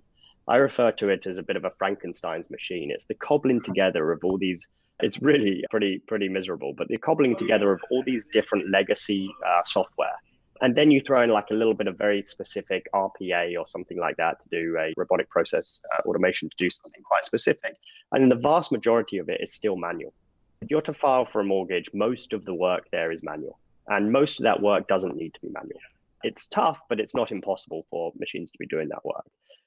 I 0.48 0.58
refer 0.58 0.92
to 0.94 1.10
it 1.10 1.28
as 1.28 1.38
a 1.38 1.44
bit 1.44 1.56
of 1.56 1.66
a 1.66 1.70
Frankenstein's 1.70 2.50
machine. 2.50 2.92
It's 2.92 3.06
the 3.06 3.14
cobbling 3.14 3.62
together 3.62 4.12
of 4.12 4.24
all 4.24 4.38
these. 4.38 4.68
It's 5.02 5.22
really 5.22 5.64
pretty 5.70 6.00
pretty 6.08 6.28
miserable, 6.28 6.74
but 6.74 6.88
the 6.88 6.98
cobbling 6.98 7.36
together 7.36 7.72
of 7.72 7.80
all 7.92 8.04
these 8.04 8.26
different 8.26 8.70
legacy 8.70 9.30
uh, 9.48 9.62
software 9.64 10.18
And 10.62 10.76
then 10.76 10.92
you 10.92 11.00
throw 11.02 11.22
in 11.22 11.30
like 11.30 11.48
a 11.52 11.54
little 11.54 11.74
bit 11.74 11.88
of 11.88 11.98
very 11.98 12.22
specific 12.24 12.88
RPA 12.94 13.58
or 13.58 13.68
something 13.68 13.98
like 13.98 14.18
that 14.18 14.42
to 14.42 14.50
do 14.50 14.78
a 14.78 14.94
robotic 14.98 15.30
process 15.30 15.82
uh, 15.94 16.08
automation 16.08 16.50
to 16.50 16.56
do 16.58 16.70
something 16.70 17.02
quite 17.04 17.24
specific. 17.24 17.76
And 18.12 18.32
the 18.32 18.36
vast 18.36 18.72
majority 18.72 19.20
of 19.20 19.30
it 19.30 19.40
is 19.42 19.54
still 19.54 19.78
manual. 19.78 20.14
If 20.62 20.70
you're 20.70 20.82
to 20.82 20.94
file 20.94 21.26
for 21.26 21.40
a 21.40 21.46
mortgage, 21.46 21.90
most 21.94 22.34
of 22.34 22.44
the 22.44 22.54
work 22.54 22.88
there 22.92 23.12
is 23.12 23.24
manual. 23.24 23.58
And 23.88 24.12
most 24.12 24.40
of 24.40 24.44
that 24.44 24.62
work 24.62 24.88
doesn't 24.88 25.16
need 25.16 25.34
to 25.34 25.40
be 25.42 25.50
manual. 25.50 25.80
It's 26.24 26.48
tough, 26.48 26.82
but 26.90 27.00
it's 27.00 27.16
not 27.16 27.32
impossible 27.32 27.86
for 27.90 28.12
machines 28.20 28.52
to 28.52 28.58
be 28.58 28.68
doing 28.68 28.90
that 28.90 29.06
work. 29.06 29.26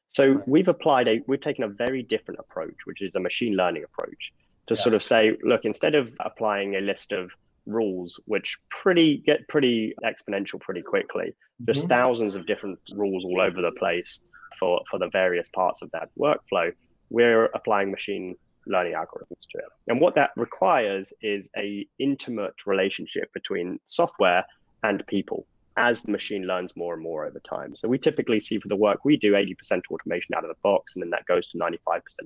So 0.08 0.42
we've 0.46 0.68
applied 0.68 1.08
a, 1.08 1.22
we've 1.26 1.40
taken 1.40 1.64
a 1.64 1.68
very 1.68 2.02
different 2.02 2.38
approach, 2.38 2.76
which 2.84 3.00
is 3.00 3.14
a 3.14 3.20
machine 3.20 3.56
learning 3.56 3.84
approach 3.84 4.32
to 4.66 4.74
yeah. 4.74 4.82
sort 4.82 4.94
of 4.94 5.02
say, 5.02 5.38
look, 5.42 5.64
instead 5.64 5.94
of 5.94 6.14
applying 6.20 6.76
a 6.76 6.80
list 6.80 7.12
of 7.12 7.30
rules, 7.66 8.20
which 8.26 8.58
pretty 8.70 9.18
get 9.18 9.46
pretty 9.48 9.94
exponential 10.04 10.60
pretty 10.60 10.82
quickly, 10.82 11.34
just 11.66 11.80
mm-hmm. 11.80 11.88
thousands 11.88 12.36
of 12.36 12.46
different 12.46 12.78
rules 12.94 13.24
all 13.24 13.40
over 13.40 13.62
the 13.62 13.72
place 13.72 14.24
for, 14.58 14.80
for 14.90 14.98
the 14.98 15.08
various 15.08 15.48
parts 15.50 15.82
of 15.82 15.90
that 15.92 16.10
workflow, 16.18 16.72
we're 17.10 17.46
applying 17.46 17.90
machine 17.90 18.36
learning 18.66 18.94
algorithms 18.94 19.46
to 19.50 19.58
it. 19.58 19.64
And 19.88 20.00
what 20.00 20.14
that 20.14 20.30
requires 20.36 21.12
is 21.20 21.50
a 21.56 21.86
intimate 21.98 22.54
relationship 22.66 23.32
between 23.32 23.80
software 23.86 24.44
and 24.82 25.04
people 25.06 25.46
as 25.76 26.02
the 26.02 26.12
machine 26.12 26.46
learns 26.46 26.76
more 26.76 26.94
and 26.94 27.02
more 27.02 27.26
over 27.26 27.40
time. 27.40 27.74
So 27.74 27.88
we 27.88 27.98
typically 27.98 28.40
see 28.40 28.58
for 28.58 28.68
the 28.68 28.76
work 28.76 29.04
we 29.04 29.16
do 29.16 29.32
80% 29.32 29.82
automation 29.90 30.34
out 30.34 30.44
of 30.44 30.48
the 30.48 30.56
box, 30.62 30.96
and 30.96 31.02
then 31.02 31.10
that 31.10 31.24
goes 31.26 31.48
to 31.48 31.58
95% 31.58 31.78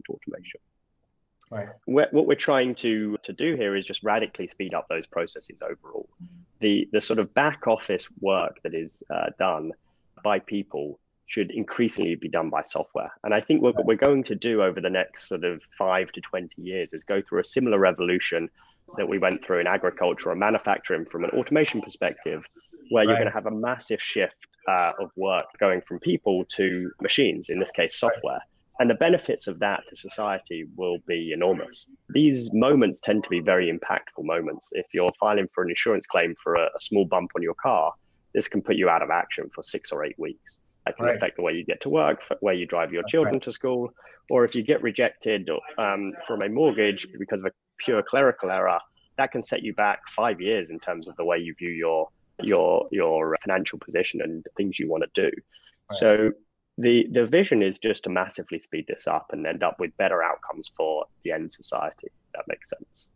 automation. 0.09 0.61
Right. 1.51 1.69
What 1.85 2.13
we're 2.13 2.35
trying 2.35 2.75
to 2.77 3.19
to 3.23 3.33
do 3.33 3.55
here 3.55 3.77
is 3.77 3.85
just 3.85 4.03
radically 4.03 4.49
speed 4.49 4.75
up 4.75 4.89
those 4.89 5.07
processes 5.07 5.63
overall. 5.63 6.09
The 6.61 6.89
the 6.93 7.01
sort 7.01 7.19
of 7.19 7.33
back 7.35 7.67
office 7.67 8.09
work 8.21 8.61
that 8.63 8.75
is 8.75 9.05
uh, 9.11 9.27
done 9.39 9.73
by 10.25 10.41
people 10.41 10.99
should 11.27 11.51
increasingly 11.51 12.15
be 12.15 12.29
done 12.29 12.51
by 12.51 12.63
software. 12.63 13.13
And 13.25 13.35
I 13.35 13.41
think 13.41 13.61
what, 13.61 13.85
we're 13.85 13.97
going 13.97 14.23
to 14.25 14.35
do 14.35 14.63
over 14.63 14.81
the 14.81 14.91
next 14.91 15.29
sort 15.29 15.45
of 15.45 15.61
five 15.77 16.13
to 16.13 16.21
20 16.21 16.63
years 16.63 16.93
is 16.93 17.03
go 17.03 17.21
through 17.21 17.41
a 17.41 17.45
similar 17.45 17.79
revolution 17.79 18.49
that 18.97 19.09
we 19.09 19.19
went 19.19 19.45
through 19.45 19.59
in 19.59 19.67
agriculture 19.67 20.31
or 20.31 20.37
manufacturing 20.37 21.05
from 21.05 21.25
an 21.25 21.31
automation 21.31 21.83
perspective, 21.83 22.45
where 22.91 23.03
you're 23.03 23.17
going 23.17 23.27
to 23.27 23.33
have 23.33 23.47
a 23.47 23.51
massive 23.51 24.01
shift 24.01 24.47
uh, 24.69 24.93
of 25.01 25.11
work 25.17 25.47
going 25.59 25.81
from 25.81 25.99
people 25.99 26.45
to 26.45 26.93
machines, 27.03 27.51
in 27.51 27.59
this 27.59 27.73
case, 27.73 27.97
software. 27.97 28.41
And 28.79 28.91
the 28.91 28.95
benefits 28.95 29.47
of 29.47 29.59
that 29.61 29.85
to 29.89 29.97
society 29.97 30.67
will 30.77 30.99
be 31.07 31.33
enormous. 31.33 31.89
These 32.11 32.53
moments 32.53 33.01
tend 33.01 33.25
to 33.25 33.31
be 33.31 33.41
very 33.41 33.73
impactful 33.73 34.25
moments. 34.25 34.71
If 34.73 34.87
you're 34.93 35.13
filing 35.19 35.49
for 35.49 35.65
an 35.65 35.71
insurance 35.71 36.07
claim 36.07 36.35
for 36.43 36.57
a, 36.57 36.65
a 36.65 36.81
small 36.81 37.07
bump 37.07 37.31
on 37.35 37.43
your 37.43 37.55
car, 37.55 37.93
this 38.35 38.49
can 38.49 38.61
put 38.61 38.77
you 38.77 38.89
out 38.91 39.03
of 39.03 39.11
action 39.11 39.51
for 39.55 39.63
six 39.63 39.93
or 39.93 40.05
eight 40.05 40.19
weeks. 40.19 40.61
That 40.85 40.97
can 40.97 41.07
right. 41.07 41.17
affect 41.17 41.37
the 41.37 41.43
way 41.43 41.55
you 41.55 41.65
get 41.65 41.81
to 41.83 41.89
work, 41.89 42.21
where 42.41 42.55
you 42.55 42.67
drive 42.67 42.93
your 42.93 43.03
children 43.05 43.41
to 43.41 43.51
school, 43.51 43.93
or 44.31 44.45
if 44.45 44.55
you 44.55 44.63
get 44.63 44.83
rejected 44.83 45.49
um, 45.79 46.13
from 46.27 46.43
a 46.43 46.49
mortgage 46.49 47.07
because 47.19 47.41
of 47.41 47.47
a 47.47 47.53
pure 47.79 48.03
clerical 48.03 48.51
error, 48.51 48.79
that 49.17 49.33
can 49.33 49.43
set 49.43 49.63
you 49.63 49.73
back 49.75 50.01
five 50.11 50.41
years 50.41 50.71
in 50.71 50.79
terms 50.79 51.09
of 51.09 51.17
the 51.17 51.25
way 51.25 51.39
you 51.39 51.55
view 51.59 51.71
your 51.71 52.09
your 52.43 52.87
your 52.93 53.37
financial 53.43 53.79
position 53.79 54.21
and 54.21 54.45
things 54.57 54.79
you 54.79 54.89
want 54.89 55.03
to 55.03 55.31
do. 55.31 55.35
Right. 55.91 55.99
So 55.99 56.33
the 56.79 57.07
the 57.13 57.27
vision 57.27 57.63
is 57.63 57.79
just 57.79 58.05
to 58.05 58.11
massively 58.11 58.61
speed 58.61 58.87
this 58.89 59.07
up 59.07 59.29
and 59.33 59.47
end 59.47 59.63
up 59.63 59.81
with 59.81 59.97
better 59.97 60.23
outcomes 60.23 60.71
for 60.77 61.07
the 61.25 61.33
end 61.33 61.53
society. 61.53 62.09
that 62.35 62.45
makes 62.49 62.71
sense. 62.71 63.11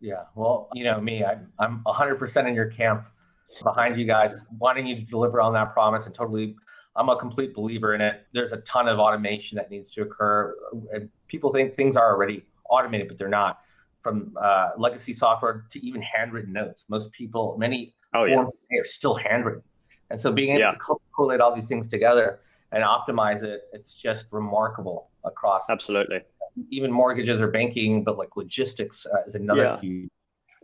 Yeah. 0.00 0.24
Well, 0.34 0.68
you 0.74 0.84
know 0.84 1.00
me, 1.00 1.24
I'm 1.24 1.52
I'm 1.58 1.82
100% 1.84 2.48
in 2.48 2.54
your 2.54 2.70
camp 2.70 3.04
behind 3.62 3.98
you 3.98 4.06
guys, 4.06 4.32
wanting 4.58 4.86
you 4.86 4.96
to 4.96 5.02
deliver 5.02 5.40
on 5.40 5.52
that 5.54 5.72
promise 5.72 6.06
and 6.06 6.14
totally 6.14 6.56
I'm 6.96 7.08
a 7.08 7.16
complete 7.16 7.54
believer 7.54 7.94
in 7.94 8.00
it. 8.00 8.26
There's 8.32 8.52
a 8.52 8.58
ton 8.58 8.88
of 8.88 8.98
automation 8.98 9.56
that 9.56 9.70
needs 9.70 9.90
to 9.92 10.02
occur. 10.02 10.54
And 10.92 11.08
people 11.28 11.50
think 11.52 11.74
things 11.74 11.96
are 11.96 12.12
already 12.12 12.44
automated, 12.68 13.08
but 13.08 13.18
they're 13.18 13.28
not. 13.28 13.60
From 14.02 14.34
uh, 14.40 14.70
legacy 14.78 15.12
software 15.12 15.66
to 15.70 15.86
even 15.86 16.00
handwritten 16.00 16.54
notes, 16.54 16.86
most 16.88 17.12
people, 17.12 17.54
many 17.58 17.94
oh, 18.14 18.26
forms 18.26 18.52
yeah. 18.70 18.80
are 18.80 18.84
still 18.84 19.14
handwritten. 19.14 19.62
And 20.08 20.18
so 20.18 20.32
being 20.32 20.52
able 20.52 20.60
yeah. 20.60 20.70
to 20.70 20.96
collate 21.14 21.40
all 21.40 21.54
these 21.54 21.68
things 21.68 21.86
together 21.86 22.40
and 22.72 22.84
optimize 22.84 23.42
it, 23.42 23.62
it's 23.72 23.94
just 23.94 24.26
remarkable 24.30 25.10
across. 25.24 25.68
Absolutely. 25.68 26.20
Even 26.70 26.90
mortgages 26.90 27.40
or 27.40 27.48
banking, 27.48 28.04
but 28.04 28.18
like 28.18 28.36
logistics 28.36 29.06
uh, 29.06 29.22
is 29.26 29.34
another 29.34 29.62
yeah. 29.62 29.80
huge 29.80 30.10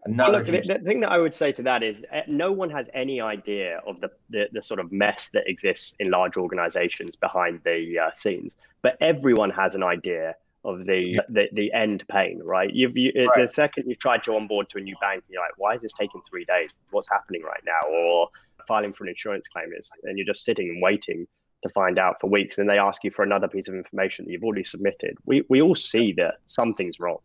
Another 0.06 0.38
Look, 0.38 0.46
the, 0.46 0.74
the, 0.74 0.78
thing 0.84 1.00
that 1.00 1.10
I 1.10 1.18
would 1.18 1.34
say 1.34 1.50
to 1.52 1.62
that 1.62 1.82
is 1.82 2.04
uh, 2.12 2.20
no 2.28 2.52
one 2.52 2.70
has 2.70 2.88
any 2.94 3.20
idea 3.20 3.80
of 3.86 4.00
the, 4.00 4.08
the, 4.30 4.44
the, 4.52 4.62
sort 4.62 4.78
of 4.78 4.92
mess 4.92 5.30
that 5.32 5.42
exists 5.46 5.96
in 5.98 6.10
large 6.10 6.36
organizations 6.36 7.16
behind 7.16 7.60
the 7.64 7.98
uh, 7.98 8.10
scenes, 8.14 8.56
but 8.82 8.96
everyone 9.00 9.50
has 9.50 9.74
an 9.74 9.82
idea 9.82 10.36
of 10.64 10.86
the 10.86 11.20
the, 11.28 11.48
the 11.52 11.72
end 11.72 12.04
pain, 12.08 12.40
right? 12.44 12.72
You've 12.72 12.96
you, 12.96 13.12
right. 13.16 13.42
the 13.42 13.48
second 13.48 13.84
you've 13.88 13.98
tried 13.98 14.22
to 14.24 14.34
onboard 14.36 14.70
to 14.70 14.78
a 14.78 14.80
new 14.80 14.96
bank, 15.00 15.24
you're 15.28 15.42
like, 15.42 15.58
why 15.58 15.74
is 15.74 15.82
this 15.82 15.92
taking 15.92 16.22
three 16.30 16.44
days? 16.44 16.70
What's 16.90 17.10
happening 17.10 17.42
right 17.42 17.62
now? 17.66 17.88
Or 17.88 18.28
filing 18.68 18.92
for 18.92 19.04
an 19.04 19.10
insurance 19.10 19.48
claim 19.48 19.72
is, 19.76 19.90
and 20.04 20.16
you're 20.16 20.26
just 20.26 20.44
sitting 20.44 20.68
and 20.68 20.82
waiting 20.82 21.26
to 21.62 21.68
find 21.70 21.98
out 21.98 22.20
for 22.20 22.28
weeks, 22.28 22.58
and 22.58 22.68
they 22.68 22.78
ask 22.78 23.02
you 23.04 23.10
for 23.10 23.22
another 23.22 23.48
piece 23.48 23.68
of 23.68 23.74
information 23.74 24.24
that 24.24 24.32
you've 24.32 24.44
already 24.44 24.64
submitted. 24.64 25.16
We 25.24 25.44
we 25.48 25.62
all 25.62 25.76
see 25.76 26.12
that 26.14 26.36
something's 26.46 27.00
wrong. 27.00 27.18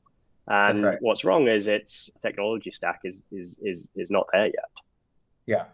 And 0.47 0.83
right. 0.83 0.97
what's 1.01 1.23
wrong 1.23 1.47
is 1.47 1.67
its 1.67 2.09
technology 2.21 2.71
stack 2.71 3.01
is 3.03 3.27
is 3.31 3.59
is 3.61 3.89
is 3.95 4.11
not 4.11 4.27
there 4.33 4.45
yet. 4.45 4.71
Yeah. 5.45 5.65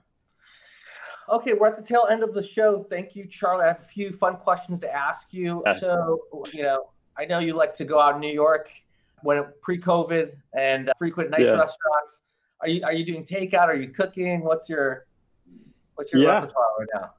Okay, 1.29 1.53
we're 1.53 1.67
at 1.67 1.75
the 1.75 1.83
tail 1.83 2.07
end 2.09 2.23
of 2.23 2.33
the 2.33 2.43
show. 2.43 2.83
Thank 2.83 3.15
you, 3.15 3.25
Charlie. 3.25 3.65
I 3.65 3.67
have 3.67 3.81
a 3.81 3.87
few 3.87 4.11
fun 4.11 4.37
questions 4.37 4.79
to 4.81 4.93
ask 4.93 5.33
you. 5.33 5.61
So, 5.79 6.21
you 6.53 6.63
know, 6.63 6.89
I 7.17 7.25
know 7.25 7.39
you 7.39 7.53
like 7.53 7.75
to 7.75 7.85
go 7.85 7.99
out 7.99 8.15
in 8.15 8.21
New 8.21 8.31
York 8.33 8.69
when 9.23 9.43
pre-COVID 9.61 10.31
and 10.57 10.89
uh, 10.89 10.93
frequent 10.97 11.29
nice 11.31 11.47
yeah. 11.47 11.53
restaurants. 11.53 12.21
Are 12.61 12.69
you 12.69 12.83
are 12.83 12.93
you 12.93 13.05
doing 13.05 13.25
takeout? 13.25 13.67
Are 13.67 13.75
you 13.75 13.89
cooking? 13.89 14.41
What's 14.41 14.69
your 14.69 15.05
what's 15.95 16.13
your 16.13 16.21
yeah. 16.21 16.35
repertoire 16.35 16.65
right 16.79 16.87
now? 16.93 17.13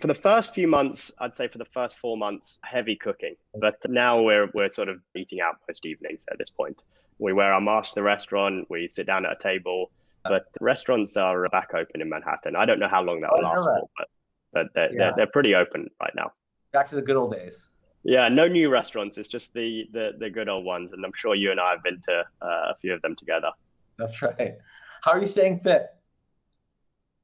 For 0.00 0.06
the 0.06 0.14
first 0.14 0.54
few 0.54 0.66
months, 0.68 1.12
I'd 1.18 1.34
say 1.34 1.48
for 1.48 1.58
the 1.58 1.64
first 1.64 1.96
four 1.98 2.16
months, 2.16 2.58
heavy 2.62 2.96
cooking. 2.96 3.36
But 3.54 3.78
now 3.88 4.20
we're 4.22 4.50
we're 4.54 4.68
sort 4.68 4.88
of 4.88 5.00
eating 5.14 5.40
out 5.40 5.56
most 5.68 5.86
evenings 5.86 6.26
at 6.30 6.38
this 6.38 6.50
point. 6.50 6.82
We 7.18 7.32
wear 7.32 7.52
our 7.52 7.60
mask 7.60 7.90
to 7.90 7.94
the 7.96 8.02
restaurant. 8.02 8.66
We 8.68 8.88
sit 8.88 9.06
down 9.06 9.24
at 9.24 9.32
a 9.32 9.42
table. 9.42 9.90
But 10.28 10.46
restaurants 10.60 11.16
are 11.16 11.48
back 11.50 11.72
open 11.74 12.00
in 12.00 12.08
Manhattan. 12.08 12.56
I 12.56 12.66
don't 12.66 12.80
know 12.80 12.88
how 12.88 13.02
long 13.02 13.20
that 13.20 13.30
will 13.30 13.46
oh, 13.46 13.48
last 13.48 13.64
for, 13.64 13.88
but 13.96 14.08
but 14.52 14.66
they're, 14.74 14.92
yeah. 14.92 14.98
they're, 14.98 15.12
they're 15.16 15.26
pretty 15.26 15.54
open 15.54 15.88
right 16.00 16.12
now. 16.16 16.32
Back 16.72 16.88
to 16.88 16.96
the 16.96 17.02
good 17.02 17.16
old 17.16 17.32
days. 17.32 17.68
Yeah, 18.02 18.28
no 18.28 18.48
new 18.48 18.70
restaurants. 18.70 19.18
It's 19.18 19.28
just 19.28 19.52
the 19.52 19.84
the, 19.92 20.12
the 20.18 20.30
good 20.30 20.48
old 20.48 20.64
ones, 20.64 20.92
and 20.92 21.04
I'm 21.04 21.12
sure 21.14 21.34
you 21.34 21.50
and 21.50 21.60
I 21.60 21.70
have 21.70 21.82
been 21.82 22.00
to 22.02 22.24
uh, 22.42 22.72
a 22.72 22.74
few 22.80 22.92
of 22.92 23.02
them 23.02 23.16
together. 23.16 23.50
That's 23.98 24.20
right. 24.22 24.54
How 25.02 25.12
are 25.12 25.20
you 25.20 25.26
staying 25.26 25.60
fit? 25.60 25.95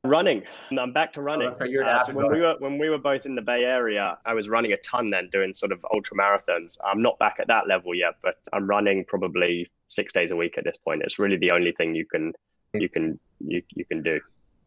Running. 0.04 0.42
I'm 0.76 0.92
back 0.92 1.12
to 1.12 1.22
running. 1.22 1.54
Oh, 1.60 1.82
uh, 1.84 2.04
so 2.04 2.12
when 2.12 2.28
we 2.32 2.40
were 2.40 2.56
when 2.58 2.76
we 2.76 2.88
were 2.88 2.98
both 2.98 3.24
in 3.24 3.36
the 3.36 3.42
Bay 3.42 3.62
Area, 3.62 4.18
I 4.26 4.34
was 4.34 4.48
running 4.48 4.72
a 4.72 4.76
ton 4.78 5.10
then, 5.10 5.28
doing 5.30 5.54
sort 5.54 5.70
of 5.70 5.84
ultra 5.94 6.16
marathons. 6.16 6.76
I'm 6.84 7.00
not 7.00 7.20
back 7.20 7.36
at 7.38 7.46
that 7.46 7.68
level 7.68 7.94
yet, 7.94 8.14
but 8.20 8.34
I'm 8.52 8.66
running 8.66 9.04
probably 9.06 9.70
six 9.86 10.12
days 10.12 10.32
a 10.32 10.36
week 10.36 10.58
at 10.58 10.64
this 10.64 10.76
point. 10.76 11.02
It's 11.04 11.20
really 11.20 11.36
the 11.36 11.52
only 11.52 11.70
thing 11.70 11.94
you 11.94 12.04
can 12.04 12.32
you 12.74 12.88
can 12.88 13.20
you 13.38 13.62
you 13.76 13.84
can 13.84 14.02
do. 14.02 14.20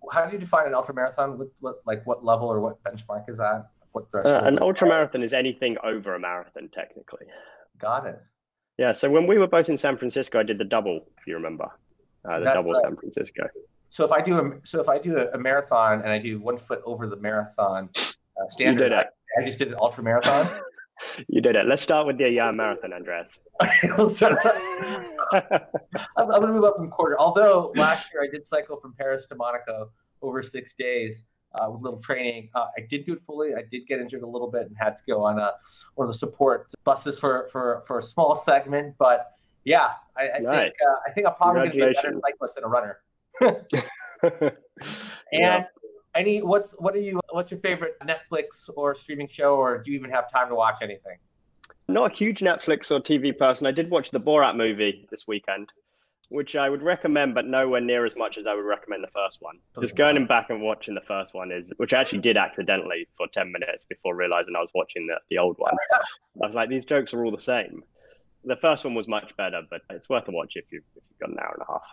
How 0.09 0.25
do 0.25 0.31
you 0.31 0.39
define 0.39 0.67
an 0.67 0.73
ultra 0.73 0.93
marathon? 0.93 1.37
What, 1.37 1.47
what 1.59 1.75
like 1.85 2.05
what 2.05 2.23
level 2.23 2.47
or 2.47 2.61
what 2.61 2.81
benchmark 2.83 3.29
is 3.29 3.37
that? 3.39 3.71
What 3.91 4.09
threshold? 4.11 4.41
Uh, 4.41 4.47
an 4.47 4.59
ultra 4.61 4.87
marathon 4.87 5.21
is 5.21 5.33
anything 5.33 5.75
over 5.83 6.15
a 6.15 6.19
marathon, 6.19 6.69
technically. 6.71 7.25
Got 7.77 8.05
it. 8.05 8.21
Yeah. 8.77 8.93
So 8.93 9.09
when 9.09 9.27
we 9.27 9.37
were 9.37 9.47
both 9.47 9.67
in 9.67 9.77
San 9.77 9.97
Francisco, 9.97 10.39
I 10.39 10.43
did 10.43 10.59
the 10.59 10.65
double, 10.65 11.01
if 11.17 11.27
you 11.27 11.33
remember, 11.33 11.65
uh, 12.23 12.39
the 12.39 12.45
That's 12.45 12.55
double 12.55 12.71
right. 12.71 12.81
San 12.81 12.95
Francisco. 12.95 13.43
So 13.95 14.03
if 14.03 14.11
I 14.11 14.19
do 14.19 14.39
a 14.39 14.51
so 14.63 14.81
if 14.81 14.89
I 14.89 14.99
do 14.99 15.19
a, 15.19 15.31
a 15.31 15.37
marathon 15.37 16.01
and 16.01 16.09
I 16.09 16.19
do 16.19 16.37
one 16.37 16.57
foot 16.57 16.81
over 16.83 17.07
the 17.07 17.15
marathon 17.15 17.87
uh, 17.97 18.49
standard, 18.49 18.73
you 18.73 18.89
did 18.89 18.91
it. 18.91 19.07
I, 19.37 19.41
I 19.41 19.45
just 19.45 19.57
did 19.57 19.69
an 19.69 19.75
ultra 19.79 20.03
marathon. 20.03 20.49
you 21.29 21.39
did 21.39 21.55
it. 21.55 21.65
Let's 21.65 21.81
start 21.81 22.05
with 22.05 22.17
the 22.17 22.37
uh, 22.37 22.51
marathon, 22.51 22.91
Andreas. 22.91 23.39
I'm, 23.61 23.69
I'm 26.17 26.27
going 26.27 26.41
to 26.41 26.47
move 26.47 26.65
up 26.65 26.75
from 26.75 26.89
quarter. 26.89 27.17
Although 27.17 27.71
last 27.77 28.11
year 28.11 28.21
I 28.21 28.27
did 28.29 28.45
cycle 28.45 28.75
from 28.81 28.93
Paris 28.99 29.27
to 29.27 29.35
Monaco 29.35 29.91
over 30.21 30.43
six 30.43 30.75
days 30.75 31.23
uh, 31.57 31.71
with 31.71 31.81
little 31.81 32.01
training. 32.01 32.49
Uh, 32.53 32.65
I 32.77 32.81
did 32.89 33.05
do 33.05 33.13
it 33.13 33.23
fully. 33.23 33.55
I 33.55 33.63
did 33.71 33.87
get 33.87 34.01
injured 34.01 34.23
a 34.23 34.27
little 34.27 34.51
bit 34.51 34.63
and 34.63 34.75
had 34.77 34.97
to 34.97 35.03
go 35.07 35.23
on 35.23 35.39
a, 35.39 35.53
one 35.93 36.05
of 36.05 36.13
the 36.13 36.17
support 36.17 36.67
buses 36.83 37.17
for, 37.17 37.47
for, 37.49 37.85
for 37.87 37.99
a 37.99 38.03
small 38.03 38.35
segment. 38.35 38.95
But 38.99 39.31
yeah, 39.63 39.91
I, 40.17 40.31
I 40.31 40.39
nice. 40.39 40.63
think 40.63 40.73
uh, 40.85 41.09
I 41.09 41.13
think 41.13 41.27
I'm 41.27 41.35
probably 41.35 41.61
going 41.61 41.71
to 41.71 41.77
be 41.77 41.81
a 41.83 41.93
better 41.93 42.19
cyclist 42.27 42.55
than 42.55 42.65
a 42.65 42.67
runner. 42.67 42.99
and 43.41 44.51
yeah. 45.31 45.65
any 46.15 46.41
what's 46.41 46.71
what 46.73 46.95
are 46.95 46.99
you 46.99 47.19
what's 47.31 47.51
your 47.51 47.59
favorite 47.59 47.97
Netflix 48.01 48.69
or 48.75 48.95
streaming 48.95 49.27
show, 49.27 49.55
or 49.55 49.81
do 49.83 49.91
you 49.91 49.97
even 49.97 50.09
have 50.09 50.31
time 50.31 50.49
to 50.49 50.55
watch 50.55 50.77
anything? 50.81 51.17
Not 51.87 52.11
a 52.11 52.15
huge 52.15 52.39
Netflix 52.39 52.91
or 52.91 52.99
TV 52.99 53.37
person. 53.37 53.67
I 53.67 53.71
did 53.71 53.89
watch 53.89 54.11
the 54.11 54.19
Borat 54.19 54.55
movie 54.55 55.07
this 55.11 55.27
weekend. 55.27 55.71
which 56.29 56.55
I 56.55 56.69
would 56.69 56.81
recommend, 56.81 57.35
but 57.35 57.45
nowhere 57.45 57.81
near 57.81 58.03
as 58.03 58.15
much 58.15 58.39
as 58.39 58.47
I 58.47 58.55
would 58.55 58.65
recommend 58.65 59.03
the 59.03 59.11
first 59.13 59.37
one. 59.41 59.59
Just 59.79 59.95
going 59.95 60.25
back 60.25 60.49
and 60.49 60.59
watching 60.59 60.95
the 60.95 61.01
first 61.01 61.35
one 61.35 61.51
is, 61.51 61.71
which 61.77 61.93
I 61.93 62.01
actually 62.01 62.19
did 62.19 62.35
accidentally 62.35 63.07
for 63.15 63.27
10 63.31 63.51
minutes 63.51 63.85
before 63.85 64.15
realizing 64.15 64.55
I 64.55 64.61
was 64.61 64.71
watching 64.73 65.05
the, 65.05 65.19
the 65.29 65.37
old 65.37 65.57
one. 65.59 65.75
I 66.43 66.47
was 66.47 66.55
like, 66.55 66.67
these 66.67 66.85
jokes 66.85 67.13
are 67.13 67.23
all 67.23 67.31
the 67.31 67.39
same. 67.39 67.83
The 68.43 68.55
first 68.55 68.85
one 68.85 68.95
was 68.95 69.07
much 69.07 69.37
better, 69.37 69.61
but 69.69 69.81
it's 69.91 70.09
worth 70.09 70.27
a 70.27 70.31
watch 70.31 70.53
if 70.55 70.65
you've, 70.71 70.83
if 70.95 71.03
you've 71.09 71.19
got 71.19 71.29
an 71.29 71.37
hour 71.39 71.53
and 71.53 71.61
a 71.61 71.71
half. 71.71 71.83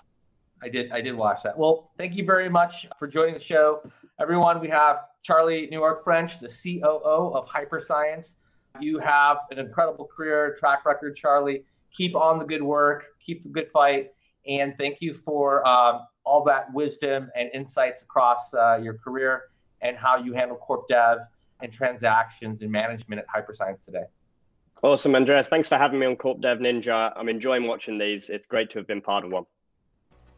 I 0.62 0.68
did. 0.68 0.92
I 0.92 1.00
did 1.00 1.14
watch 1.14 1.42
that. 1.42 1.58
Well, 1.58 1.90
thank 1.98 2.14
you 2.14 2.24
very 2.24 2.48
much 2.48 2.86
for 2.98 3.08
joining 3.08 3.34
the 3.34 3.40
show, 3.40 3.82
everyone. 4.20 4.60
We 4.60 4.68
have 4.68 5.00
Charlie 5.22 5.68
Newark 5.70 6.04
French, 6.04 6.38
the 6.38 6.48
COO 6.48 7.34
of 7.34 7.48
Hyperscience. 7.48 8.34
You 8.80 8.98
have 8.98 9.38
an 9.50 9.58
incredible 9.58 10.06
career 10.06 10.56
track 10.58 10.86
record, 10.86 11.16
Charlie. 11.16 11.64
Keep 11.92 12.14
on 12.16 12.38
the 12.38 12.44
good 12.44 12.62
work. 12.62 13.04
Keep 13.24 13.42
the 13.42 13.48
good 13.48 13.70
fight 13.72 14.12
and 14.46 14.76
thank 14.76 15.00
you 15.00 15.14
for 15.14 15.66
um, 15.66 16.06
all 16.24 16.44
that 16.44 16.72
wisdom 16.72 17.30
and 17.36 17.50
insights 17.54 18.02
across 18.02 18.52
uh, 18.54 18.78
your 18.82 18.94
career 18.94 19.42
and 19.80 19.96
how 19.96 20.16
you 20.16 20.32
handle 20.32 20.56
corp 20.56 20.88
dev 20.88 21.18
and 21.60 21.72
transactions 21.72 22.62
and 22.62 22.70
management 22.70 23.20
at 23.20 23.26
Hyperscience 23.28 23.84
today. 23.84 24.04
Awesome, 24.82 25.14
Andreas. 25.14 25.48
Thanks 25.48 25.68
for 25.68 25.76
having 25.76 26.00
me 26.00 26.06
on 26.06 26.16
Corp 26.16 26.40
Dev 26.40 26.58
Ninja. 26.58 27.12
I'm 27.14 27.28
enjoying 27.28 27.68
watching 27.68 27.98
these. 27.98 28.30
It's 28.30 28.48
great 28.48 28.68
to 28.70 28.80
have 28.80 28.86
been 28.88 29.00
part 29.00 29.24
of 29.24 29.30
one. 29.30 29.44